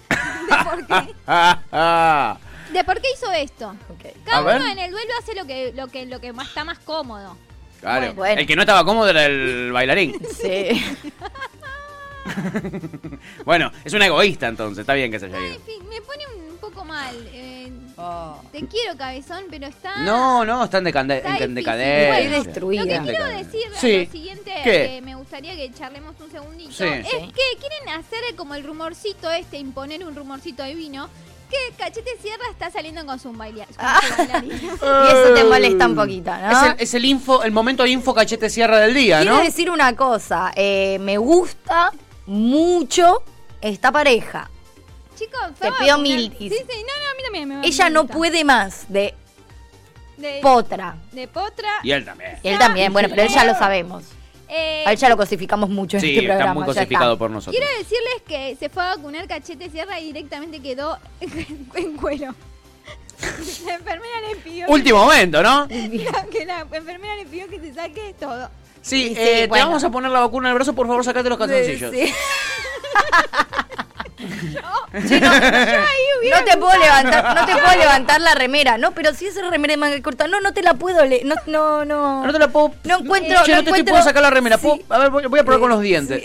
de, 0.50 0.64
por 0.64 0.88
qué, 0.88 1.14
de 2.74 2.84
por 2.84 3.02
qué 3.02 3.08
hizo 3.14 3.32
esto. 3.34 3.76
Ok. 3.90 4.06
Cada 4.26 4.42
uno 4.58 4.68
en 4.68 4.80
el 4.80 4.92
duelo 4.92 5.12
hace 5.22 5.36
lo 5.36 5.46
que, 5.46 5.74
lo 5.76 5.88
que, 5.88 6.06
lo 6.06 6.20
que 6.20 6.34
más 6.34 6.48
está 6.48 6.64
más 6.64 6.80
cómodo. 6.80 7.38
Claro. 7.80 8.14
Bueno. 8.14 8.42
El 8.42 8.48
que 8.48 8.56
no 8.56 8.62
estaba 8.64 8.84
cómodo 8.84 9.10
era 9.10 9.26
el 9.26 9.72
bailarín. 9.74 10.16
Sí. 10.42 10.84
bueno, 13.46 13.72
es 13.84 13.94
una 13.94 14.06
egoísta 14.08 14.48
entonces, 14.48 14.80
está 14.82 14.94
bien 14.94 15.12
que 15.12 15.20
se 15.20 15.28
haya 15.28 15.40
ido. 15.40 15.60
Me 15.90 16.02
pone 16.02 16.24
un 16.50 16.58
poco 16.58 16.84
mal. 16.86 17.16
eh, 17.34 17.72
Oh. 18.00 18.40
te 18.52 18.60
quiero, 18.68 18.96
cabezón, 18.96 19.46
pero 19.50 19.66
está. 19.66 19.98
No, 20.04 20.46
no, 20.46 20.66
está 20.66 20.78
en, 20.78 20.86
decande- 20.86 21.16
Está 21.18 21.44
en 21.46 21.56
decadencia. 21.56 22.14
Bueno, 22.30 22.44
destruida. 22.44 22.84
Lo 23.00 23.06
que 23.08 23.10
quiero 23.10 23.26
decir 23.26 23.62
Sí. 23.76 24.06
lo 24.06 24.12
siguiente, 24.12 24.52
¿Qué? 24.64 24.72
que 24.72 25.02
me 25.04 25.16
gustaría 25.16 25.56
que 25.56 25.72
charlemos 25.74 26.14
un 26.24 26.30
segundito, 26.30 26.72
Sí. 26.74 26.84
es 26.84 27.08
Sí. 27.08 27.18
que 27.18 27.58
quieren 27.60 27.90
hacer 28.00 28.20
como 28.36 28.54
el 28.54 28.64
rumorcito 28.64 29.32
este, 29.32 29.58
imponer 29.58 30.06
un 30.06 30.16
rumorcito 30.16 30.64
divino, 30.64 31.10
que 31.50 31.58
Cachete 31.78 32.12
Sierra 32.22 32.44
está 32.52 32.70
saliendo 32.70 33.06
con 33.06 33.20
su, 33.20 33.32
baila- 33.34 33.66
con 33.66 33.76
Ah. 33.80 34.00
su. 34.02 34.46
Y 34.48 34.66
eso 34.66 35.34
te 35.34 35.44
molesta 35.46 35.86
un 35.86 35.96
poquito, 35.96 36.32
¿no? 36.36 36.52
Es 36.52 36.64
el, 36.74 36.76
es 36.82 36.94
el 36.94 37.06
info, 37.06 37.44
el 37.44 37.52
momento 37.52 37.86
info 37.86 38.14
cachete 38.14 38.50
sierra 38.50 38.80
del 38.80 38.94
día, 38.94 39.22
Quiero 39.22 39.38
¿no? 39.38 39.44
decir 39.44 39.70
una 39.70 39.96
cosa. 39.96 40.52
eh, 40.56 40.98
me 41.00 41.18
gusta 41.18 41.92
mucho 42.26 43.24
esta 43.62 43.92
pareja. 43.92 44.50
Chicos, 45.18 45.54
Te 45.60 45.72
pido 45.72 45.98
mil. 45.98 46.32
Sí, 46.38 46.50
sí, 46.50 46.56
no, 46.60 46.66
no, 46.66 47.12
a 47.12 47.16
mí 47.16 47.24
también 47.24 47.48
me 47.50 47.66
Ella 47.68 47.86
me 47.86 47.90
no 47.92 48.06
puede 48.06 48.44
más 48.44 48.86
de 48.90 49.16
De, 50.18 50.40
potra. 50.42 50.96
de 51.12 51.28
Potra. 51.28 51.70
Y 51.84 51.92
él 51.92 52.06
también. 52.06 52.38
Y 52.44 52.50
él 52.50 52.60
también, 52.60 52.94
bueno, 52.94 53.08
pero 53.10 53.24
él 53.24 53.30
ya 53.30 53.44
lo 53.46 53.54
sabemos. 53.56 54.04
Eh, 54.50 54.84
A 54.86 54.92
él 54.92 54.98
ya 54.98 55.10
lo 55.10 55.18
cosificamos 55.18 55.70
mucho 55.70 55.98
en 55.98 56.02
Sí, 56.02 56.10
este 56.16 56.22
programa. 56.28 56.44
está 56.52 56.54
muy 56.54 56.66
cosificado 56.66 57.18
por 57.18 57.30
nosotros. 57.32 57.56
Quiero 57.56 57.78
decirles 57.78 58.22
que 58.28 58.56
se 58.58 58.70
fue 58.70 58.84
a 58.84 58.96
vacunar 58.96 59.28
Cachete 59.28 59.70
Sierra 59.70 60.00
y 60.00 60.06
directamente 60.08 60.60
quedó 60.62 60.98
en 61.76 61.98
cuero. 61.98 62.34
La 63.66 63.74
enfermera 63.76 64.22
le 64.30 64.36
pidió 64.38 64.68
Último 64.68 65.00
momento, 65.06 65.42
¿no? 65.42 65.68
que 66.32 66.46
la 66.46 66.60
enfermera 66.72 67.16
le 67.16 67.26
pidió 67.26 67.48
que 67.48 67.60
se 67.60 67.74
saque 67.74 68.14
todo. 68.20 68.50
Sí, 68.82 69.10
Sí, 69.10 69.16
sí, 69.16 69.22
eh, 69.22 69.42
te 69.42 69.48
bueno. 69.48 69.66
vamos 69.66 69.84
a 69.84 69.90
poner 69.90 70.12
la 70.12 70.20
vacuna 70.22 70.48
en 70.50 70.52
el 70.52 70.56
brazo, 70.56 70.74
por 70.74 70.86
favor, 70.88 71.04
sacate 71.04 71.28
los 71.28 71.38
calzoncillos. 71.38 71.92
Sí. 71.92 72.14
Yo 74.18 74.60
ahí 74.94 76.06
hubiera 76.20 76.40
No 76.40 76.46
te 76.46 76.58
puedo 76.58 76.78
levantar, 76.80 77.36
no 77.36 77.46
te 77.46 77.54
puedo 77.62 77.78
levantar 77.78 78.22
la 78.22 78.34
remera, 78.36 78.78
no, 78.78 78.92
pero 78.92 79.14
si 79.14 79.28
es 79.28 79.36
remera 79.50 79.74
de 79.74 79.78
manga 79.78 80.02
corta, 80.02 80.28
no, 80.28 80.40
no 80.42 80.54
te 80.54 80.62
la 80.64 80.74
puedo 80.74 81.06
le 81.06 81.24
no, 81.24 81.36
no, 81.46 81.86
no. 81.86 82.26
No 82.26 82.34
te 82.34 82.40
la 82.40 82.48
puedo. 82.48 82.74
No 82.84 83.00
encuentro- 83.00 83.44
Che, 83.44 83.52
no 83.52 83.58
no 83.58 83.64
te 83.64 83.70
encuentro- 83.70 83.92
puedo 83.94 84.04
sacar 84.04 84.22
la 84.24 84.30
remera. 84.30 84.58
Sí. 84.58 84.68
¿Puedo- 84.68 84.84
A 84.90 84.98
ver, 85.00 85.10
voy, 85.12 85.26
voy 85.28 85.40
a 85.40 85.44
probar 85.44 85.60
con 85.60 85.70
los 85.70 85.82
dientes. 85.82 86.24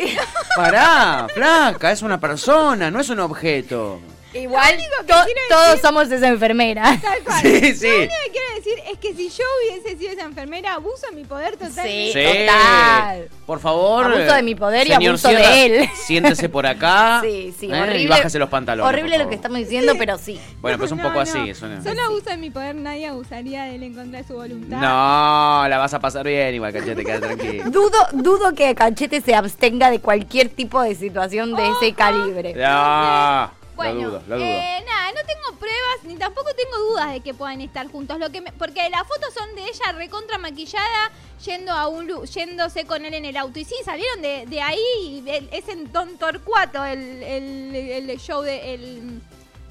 Pará, 0.56 1.26
flaca, 1.34 1.90
es 1.92 2.02
una 2.02 2.18
persona, 2.18 2.90
no 2.90 3.00
es 3.00 3.08
un 3.10 3.20
objeto. 3.20 4.00
Igual 4.34 4.74
único 4.74 4.90
que 5.06 5.12
to- 5.12 5.24
quiero 5.24 5.40
todos 5.48 5.66
decir- 5.74 5.80
somos 5.82 6.10
esa 6.10 6.28
enfermera. 6.28 6.98
Tal 7.02 7.22
cual. 7.24 7.40
Sí, 7.42 7.74
sí. 7.74 7.86
Lo 7.88 7.96
único 7.96 8.14
que 8.24 8.30
quiero 8.30 8.54
decir 8.56 8.74
es 8.92 8.98
que 8.98 9.14
si 9.14 9.28
yo 9.28 9.44
hubiese 9.60 9.98
sido 9.98 10.12
esa 10.12 10.22
enfermera, 10.22 10.74
abuso 10.74 11.06
de 11.10 11.16
mi 11.16 11.24
poder 11.24 11.52
totalmente. 11.56 12.12
Sí. 12.12 12.46
Total. 12.46 13.28
Por 13.46 13.60
favor. 13.60 14.04
Abuso 14.06 14.34
de 14.34 14.42
mi 14.42 14.54
poder 14.54 14.86
y 14.86 14.92
abuso 14.92 15.28
de 15.28 15.66
él. 15.66 15.88
Siéntese 16.06 16.48
por 16.48 16.66
acá. 16.66 17.20
Sí, 17.32 17.54
sí, 17.58 17.66
¿eh? 17.70 17.80
horrible. 17.80 18.02
Y 18.02 18.06
bájese 18.06 18.38
los 18.38 18.48
pantalones. 18.48 18.88
Horrible 18.88 19.18
lo 19.18 19.28
que 19.28 19.34
estamos 19.34 19.58
diciendo, 19.58 19.94
pero 19.98 20.18
sí. 20.18 20.40
Bueno, 20.60 20.78
pues 20.78 20.90
un 20.92 20.98
No, 20.98 21.04
poco 21.04 21.16
no. 21.16 21.20
así. 21.20 21.54
suena- 21.54 21.82
Solo 21.82 22.02
abuso 22.02 22.30
de 22.30 22.36
mi 22.36 22.50
poder, 22.50 22.74
nadie 22.74 23.06
abusaría 23.06 23.64
de 23.64 23.74
él 23.76 23.82
en 23.82 23.94
contra 23.94 24.20
de 24.22 24.26
su 24.26 24.34
voluntad. 24.34 24.76
No, 24.78 25.68
la 25.68 25.78
vas 25.78 25.94
a 25.94 26.00
pasar 26.00 26.26
bien 26.26 26.54
igual, 26.54 26.72
cachete, 26.72 27.04
queda 27.04 27.20
tranquilo. 27.20 27.64
Dudo, 27.70 27.98
dudo 28.12 28.54
que 28.54 28.74
Cachete 28.74 29.20
se 29.20 29.34
abstenga 29.34 29.90
de 29.90 30.00
cualquier 30.00 30.48
tipo 30.48 30.80
de 30.82 30.94
situación 30.94 31.54
de 31.54 31.68
ese 31.70 31.92
calibre. 31.94 32.54
No, 32.54 33.50
Bueno, 33.84 34.22
eh, 34.44 34.84
nada, 34.86 35.12
no 35.12 35.20
tengo 35.26 35.58
pruebas 35.58 36.04
ni 36.04 36.16
tampoco 36.16 36.50
tengo 36.54 36.78
dudas 36.90 37.12
de 37.12 37.20
que 37.20 37.34
puedan 37.34 37.60
estar 37.60 37.86
juntos. 37.88 38.18
Lo 38.18 38.30
que 38.30 38.40
me- 38.40 38.52
porque 38.52 38.88
las 38.90 39.06
fotos 39.06 39.32
son 39.34 39.54
de 39.54 39.62
ella 39.62 39.92
recontra 39.92 40.38
maquillada 40.38 41.10
yendo 41.44 41.72
a 41.72 41.88
un 41.88 42.06
lu- 42.06 42.24
yéndose 42.24 42.84
con 42.86 43.04
él 43.04 43.14
en 43.14 43.24
el 43.24 43.36
auto. 43.36 43.58
Y 43.58 43.64
sí, 43.64 43.74
salieron 43.84 44.22
de, 44.22 44.46
de 44.46 44.60
ahí. 44.60 44.78
y 45.24 45.28
el- 45.28 45.48
es 45.52 45.68
en 45.68 45.92
Don 45.92 46.16
Torcuato 46.18 46.84
el, 46.84 47.22
el, 47.22 47.74
el 48.10 48.18
show 48.20 48.42
de 48.42 48.74
el, 48.74 49.20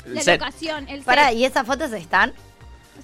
El 0.06 0.14
la 0.16 0.22
set. 0.22 0.40
locación. 0.40 0.88
El 0.90 1.04
Para, 1.04 1.30
set. 1.30 1.38
¿y 1.38 1.46
esas 1.46 1.66
fotos 1.66 1.92
están? 1.94 2.34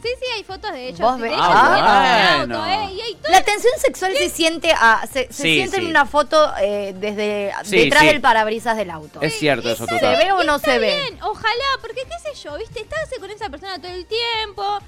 Sí, 0.01 0.09
sí, 0.19 0.25
hay 0.35 0.43
fotos 0.43 0.71
de 0.71 0.87
ellos. 0.89 0.99
¿Vos 0.99 1.17
de 1.17 1.23
ves? 1.23 1.31
ellos 1.33 1.45
Ah, 1.49 2.33
en 2.35 2.41
el 2.41 2.47
bueno. 2.47 2.63
auto, 2.63 2.69
eh, 2.91 2.93
y 2.93 3.01
hay 3.01 3.15
todo- 3.15 3.31
La 3.31 3.43
tensión 3.43 3.73
sexual 3.79 4.13
se 4.15 4.29
siente 4.29 4.71
a, 4.71 5.01
se, 5.11 5.25
se 5.27 5.33
Sí, 5.33 5.55
siente 5.55 5.77
sí. 5.77 5.83
en 5.83 5.89
una 5.89 6.05
foto 6.05 6.53
eh, 6.61 6.93
desde 6.95 7.51
Sí, 7.63 7.77
detrás 7.77 8.01
sí. 8.01 8.07
del 8.07 8.21
parabrisas 8.21 8.77
del 8.77 8.91
auto. 8.91 9.19
Es 9.21 9.39
cierto 9.39 9.69
eso, 9.71 9.85
¿Se 9.87 9.95
total. 9.95 10.17
ve 10.17 10.31
o 10.33 10.43
no 10.43 10.57
Está 10.57 10.73
se 10.73 10.79
ve? 10.79 10.95
bien, 11.01 11.19
ojalá, 11.23 11.65
porque 11.81 12.03
qué 12.03 12.31
sé 12.33 12.39
yo, 12.43 12.57
¿viste? 12.57 12.81
Estarse 12.81 13.17
con 13.19 13.31
esa 13.31 13.49
persona 13.49 13.79
todo 13.81 13.91
el 13.91 14.05
tiempo. 14.05 14.79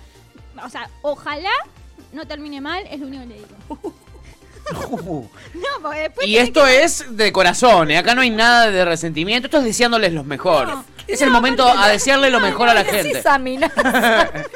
O 0.63 0.69
sea, 0.69 0.89
ojalá 1.01 1.51
no 2.11 2.27
termine 2.27 2.61
mal, 2.61 2.85
es 2.89 2.99
lo 2.99 3.07
único 3.07 3.23
que 3.23 3.29
le 3.29 3.35
digo. 3.35 3.93
No, 4.71 5.81
porque 5.81 5.99
después. 6.01 6.27
Y 6.27 6.37
esto 6.37 6.65
que- 6.65 6.83
es 6.83 7.15
de 7.17 7.31
corazón, 7.31 7.91
¿eh? 7.91 7.97
acá 7.97 8.15
no 8.15 8.21
hay 8.21 8.29
nada 8.29 8.69
de 8.71 8.85
resentimiento, 8.85 9.47
esto 9.47 9.57
es 9.59 9.63
deseándoles 9.65 10.13
lo 10.13 10.23
mejor. 10.23 10.67
No, 10.67 10.85
es 11.07 11.19
no, 11.21 11.27
el 11.27 11.31
momento 11.33 11.67
a 11.67 11.87
desearle 11.87 12.29
lo 12.29 12.39
mejor 12.39 12.69
a 12.69 12.73
la 12.73 12.83
¿Qué 12.83 12.91
gente. 13.03 13.21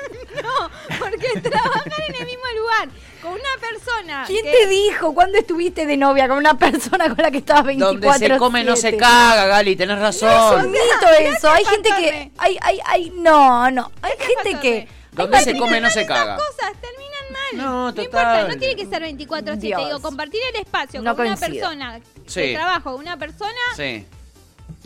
No, 0.44 0.70
porque 1.00 1.40
trabajar 1.42 1.84
en 2.08 2.16
el 2.16 2.26
mismo 2.26 2.44
lugar 2.58 2.90
con 3.22 3.32
una 3.34 3.42
persona. 3.62 4.24
¿Quién 4.28 4.44
que- 4.44 4.52
te 4.52 4.68
dijo? 4.68 5.14
¿Cuándo 5.14 5.38
estuviste 5.38 5.86
de 5.86 5.96
novia 5.96 6.28
con 6.28 6.38
una 6.38 6.58
persona 6.58 7.06
con 7.08 7.18
la 7.20 7.30
que 7.32 7.38
estabas 7.38 7.66
24 7.66 8.10
Donde 8.10 8.28
se 8.28 8.38
come 8.40 8.64
no 8.64 8.76
se 8.76 8.98
caga, 8.98 9.46
Gali, 9.46 9.76
tenés 9.76 9.98
Es 9.98 10.02
razón. 10.02 10.66
un 10.66 10.72
mito 10.72 11.08
eso. 11.20 11.50
Hay 11.52 11.64
gente 11.66 11.90
que. 11.98 12.32
Hay, 12.40 12.58
hay, 12.62 12.80
hay. 12.86 13.10
No, 13.12 13.70
no. 13.72 13.92
Hay 14.02 14.14
gente 14.18 14.60
que. 14.60 14.88
Donde 15.12 15.40
se 15.42 15.56
come 15.58 15.80
no 15.80 15.90
se 15.92 16.06
caga. 16.06 16.36
cosas 16.36 16.72
terminan 16.82 17.12
mal. 17.12 17.13
No, 17.56 17.86
No 17.86 17.94
total. 17.94 18.06
importa, 18.06 18.48
no 18.48 18.58
tiene 18.58 18.76
que 18.76 18.86
ser 18.86 19.02
24 19.02 19.54
7 19.60 19.68
Dios. 19.68 19.86
Digo, 19.86 20.02
compartir 20.02 20.42
el 20.54 20.62
espacio 20.62 21.02
No 21.02 21.16
con 21.16 21.26
una 21.28 21.36
persona 21.38 22.00
Sí. 22.28 22.42
de 22.42 22.54
trabajo, 22.54 22.96
una 22.96 23.18
persona 23.18 23.52
Sí. 23.76 24.06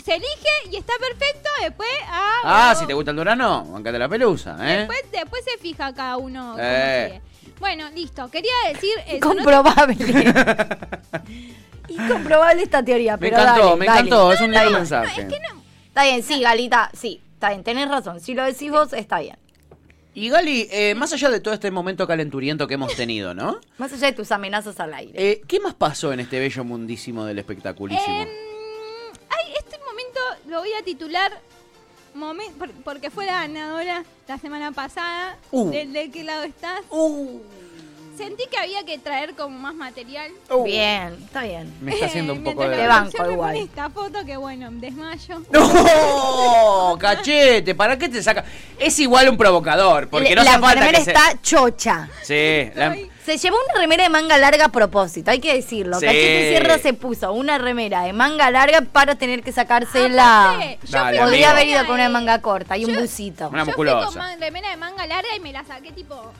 se 0.04 0.16
elige 0.16 0.50
y 0.72 0.76
está 0.78 0.94
perfecto. 1.00 1.50
Después, 1.62 1.90
ah, 2.08 2.32
Ah, 2.44 2.64
bueno, 2.70 2.80
si 2.82 2.88
te 2.88 2.94
gusta 2.94 3.12
el 3.12 3.18
Durano, 3.18 3.66
bancate 3.66 4.00
la 4.00 4.08
pelusa, 4.10 4.58
¿eh? 4.62 4.78
Después, 4.80 5.00
después 5.12 5.44
se 5.44 5.58
fija 5.60 5.94
cada 5.94 6.18
uno. 6.18 6.56
Eh. 6.60 7.22
sigue. 7.42 7.56
Bueno, 7.60 7.90
listo. 7.90 8.30
Quería 8.30 8.52
decir 8.72 8.92
eso. 9.08 9.26
¿no? 9.26 9.34
Incomprobable. 9.34 9.98
Incomprobable 11.90 12.64
esta 12.64 12.84
teoría, 12.84 13.14
Me 13.18 13.30
pero 13.30 13.42
encantó, 13.42 13.64
dale, 13.66 13.76
me 13.78 13.86
dale. 13.86 14.00
encantó, 14.00 14.34
es 14.34 14.42
un 14.42 14.52
lindo 14.52 14.72
mensaje. 14.72 15.28
Está 15.88 16.04
bien, 16.04 16.22
sí, 16.24 16.42
Galita, 16.42 16.92
sí. 16.94 17.22
Está 17.34 17.50
bien, 17.50 17.64
tenés 17.64 17.88
razón. 17.90 18.20
Si 18.20 18.34
lo 18.34 18.44
decís 18.44 18.72
vos, 18.72 18.94
está 18.94 19.20
bien. 19.20 19.38
Y 20.20 20.30
Gali, 20.30 20.68
eh, 20.72 20.96
más 20.96 21.14
allá 21.14 21.30
de 21.30 21.40
todo 21.40 21.54
este 21.54 21.70
momento 21.70 22.08
calenturiento 22.08 22.68
que 22.68 22.74
hemos 22.74 22.96
tenido, 22.96 23.36
¿no? 23.36 23.60
Más 23.78 23.94
allá 23.94 24.08
de 24.08 24.14
tus 24.14 24.32
amenazas 24.32 24.80
al 24.80 24.92
aire. 24.96 25.14
Eh, 25.14 25.42
¿Qué 25.48 25.60
más 25.60 25.76
pasó 25.76 26.12
en 26.12 26.20
este 26.22 26.40
bello 26.40 26.64
mundísimo 26.64 27.24
del 27.24 27.38
espectaculísimo? 27.38 28.22
Em, 28.24 28.28
ay, 29.30 29.54
este 29.60 29.78
momento 29.78 30.20
lo 30.48 30.58
voy 30.62 30.74
a 30.74 30.82
titular 30.84 31.32
momen- 32.16 32.52
porque 32.84 33.12
fue 33.12 33.28
la 33.28 33.42
ganadora 33.48 34.04
la 34.28 34.38
semana 34.40 34.72
pasada. 34.72 35.38
Uh. 35.52 35.70
¿De, 35.70 35.86
de 35.86 36.10
qué 36.10 36.24
lado 36.24 36.46
estás? 36.46 36.82
Sentí 38.18 38.44
que 38.50 38.58
había 38.58 38.84
que 38.84 38.98
traer 38.98 39.36
como 39.36 39.58
más 39.60 39.76
material. 39.76 40.32
Bien, 40.66 41.16
está 41.24 41.44
bien. 41.44 41.72
Me 41.82 41.94
está 41.94 42.08
haciendo 42.08 42.34
un 42.34 42.40
Eh, 42.48 42.52
poco 42.52 42.68
de... 42.68 42.88
banco 42.88 43.32
igual. 43.32 43.56
esta 43.58 43.90
foto 43.90 44.26
que 44.26 44.36
bueno, 44.38 44.70
desmayo. 44.72 45.42
¡No! 45.52 46.98
¡Cachete! 47.00 47.76
¿Para 47.76 47.98
qué 47.98 48.10
te 48.10 48.22
saca? 48.24 48.44
Es 48.80 48.98
igual 49.00 49.30
un 49.30 49.38
provocador, 49.38 50.10
porque 50.10 50.30
Le- 50.30 50.36
no 50.36 50.44
la 50.44 50.52
hace 50.52 50.60
falta 50.60 50.90
que 50.90 50.96
se... 51.02 51.12
está 51.12 51.42
chocha. 51.42 52.10
Sí, 52.24 52.70
la- 52.76 52.96
Se 53.26 53.38
llevó 53.38 53.58
una 53.72 53.82
remera 53.82 54.04
de 54.04 54.10
manga 54.10 54.38
larga 54.38 54.66
a 54.66 54.70
propósito, 54.70 55.32
hay 55.32 55.40
que 55.40 55.54
decirlo. 55.54 56.00
Sí. 56.00 56.06
Cachete 56.06 56.50
Sierra 56.50 56.78
se 56.80 56.94
puso 56.94 57.34
una 57.34 57.58
remera 57.58 58.04
de 58.04 58.14
manga 58.14 58.50
larga 58.52 58.82
para 58.82 59.16
tener 59.16 59.44
que 59.44 59.52
sacársela. 59.52 60.52
Aparte, 60.54 60.80
yo 60.86 60.92
Dale, 60.92 61.20
Podría 61.20 61.52
amigo. 61.52 61.62
haber 61.62 61.68
ido 61.68 61.86
con 61.86 61.96
una 61.96 62.04
de 62.04 62.10
manga 62.10 62.42
corta 62.42 62.78
y 62.78 62.86
un 62.86 62.96
busito. 62.96 63.50
Una 63.50 63.66
Yo 63.66 63.74
fui 63.74 63.86
con 63.86 63.96
musculosa. 63.98 64.36
remera 64.40 64.70
de 64.70 64.78
manga 64.78 65.06
larga 65.06 65.36
y 65.36 65.40
me 65.40 65.52
la 65.54 65.64
saqué 65.66 65.92
tipo. 65.92 66.32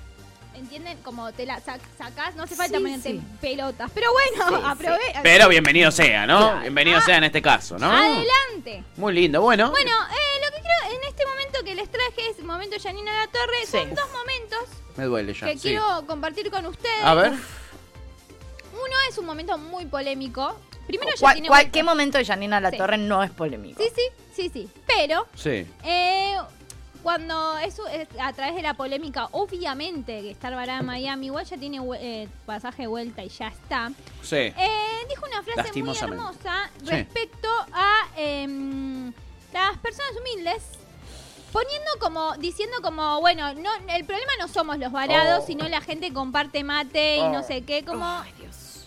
¿Entienden? 0.58 0.98
Como 1.04 1.32
te 1.34 1.46
la 1.46 1.62
sac- 1.62 1.80
sacás, 1.98 2.36
no 2.36 2.44
hace 2.44 2.56
falta 2.56 2.78
Sí, 2.78 2.84
ponerte 2.84 3.12
sí. 3.12 3.22
pelotas. 3.40 3.92
Pero 3.94 4.08
bueno, 4.12 4.58
Sí, 4.58 4.64
aprobé. 4.66 5.00
Pero 5.22 5.50
bienvenido 5.50 5.92
sea, 5.92 6.26
¿no? 6.26 6.40
Claro. 6.40 6.62
Bienvenido 6.62 6.98
Ah. 6.98 7.02
sea 7.02 7.18
en 7.18 7.24
este 7.26 7.42
caso, 7.42 7.78
¿no? 7.78 7.92
Adelante. 7.92 8.84
Muy 8.96 9.14
lindo, 9.14 9.42
bueno. 9.42 9.70
Bueno, 9.70 9.92
eh, 9.92 10.46
lo 10.46 10.56
que 10.56 10.62
quiero 10.62 10.96
en 11.00 11.08
este 11.10 11.26
momento 11.28 11.60
que 11.64 11.76
les 11.76 11.90
traje 11.92 12.30
es 12.32 12.40
el 12.40 12.46
momento 12.46 12.76
Janina 12.82 13.12
La 13.14 13.28
Torre. 13.28 13.58
Sí. 13.66 13.72
Son 13.78 13.90
dos 13.94 14.06
momentos 14.12 14.60
Me 14.96 15.04
duele 15.06 15.34
ya. 15.34 15.46
que 15.48 15.54
sí. 15.54 15.60
quiero 15.70 16.04
compartir 16.08 16.50
con 16.50 16.66
ustedes. 16.66 17.04
A 17.04 17.14
ver. 17.14 17.32
Uno 18.74 18.96
es 19.10 19.18
un 19.18 19.26
momento 19.26 19.58
muy 19.60 19.86
polémico. 19.86 20.60
Primero 20.88 21.12
ya 21.12 21.20
¿Cuál- 21.20 21.42
tiene. 21.42 21.72
¿Qué 21.72 21.84
momento 21.84 22.18
de 22.18 22.26
Janina 22.26 22.60
La 22.60 22.72
Sí. 22.72 22.78
Torre 22.78 22.98
no 22.98 23.22
es 23.22 23.30
polémico? 23.32 23.82
Sí, 23.84 23.90
sí, 23.96 24.02
sí, 24.34 24.50
sí. 24.52 24.70
Pero 24.88 25.28
Sí. 25.36 25.68
Eh, 25.84 26.36
cuando 27.04 27.58
eso 27.60 27.88
es 27.88 28.08
a 28.20 28.34
través 28.34 28.56
de 28.56 28.62
la 28.62 28.74
polémica, 28.74 29.28
obviamente 29.32 30.22
que 30.22 30.32
estar 30.32 30.54
varada 30.54 30.80
en 30.80 30.86
Miami, 30.86 31.28
igual 31.28 31.46
ya 31.46 31.58
tiene 31.58 31.80
eh, 32.00 32.28
pasaje 32.46 32.84
de 32.84 32.88
vuelta 32.88 33.24
y 33.24 33.30
ya 33.30 33.48
está. 33.48 33.92
Sí. 34.22 34.36
Eh, 34.36 34.56
dijo 35.10 35.26
una 35.26 35.42
frase 35.44 35.84
muy 35.84 35.98
hermosa 35.98 36.70
Sí. 36.84 36.90
respecto 36.90 37.48
a 37.74 38.08
em, 38.18 39.12
las 39.54 39.78
personas 39.80 40.12
humildes. 40.20 40.64
Poniendo 41.52 41.90
como, 42.02 42.36
diciendo 42.38 42.76
como, 42.84 43.22
bueno, 43.22 43.54
no, 43.54 43.70
el 43.96 44.04
problema 44.06 44.32
no 44.40 44.48
somos 44.50 44.78
los 44.78 44.92
varados, 44.92 45.44
Oh. 45.44 45.48
sino 45.48 45.68
la 45.70 45.80
gente 45.82 46.12
comparte 46.12 46.64
mate 46.64 47.18
y 47.18 47.28
no 47.30 47.42
sé 47.42 47.64
qué, 47.64 47.86
como... 47.86 48.06
Ay, 48.06 48.32
Dios. 48.38 48.84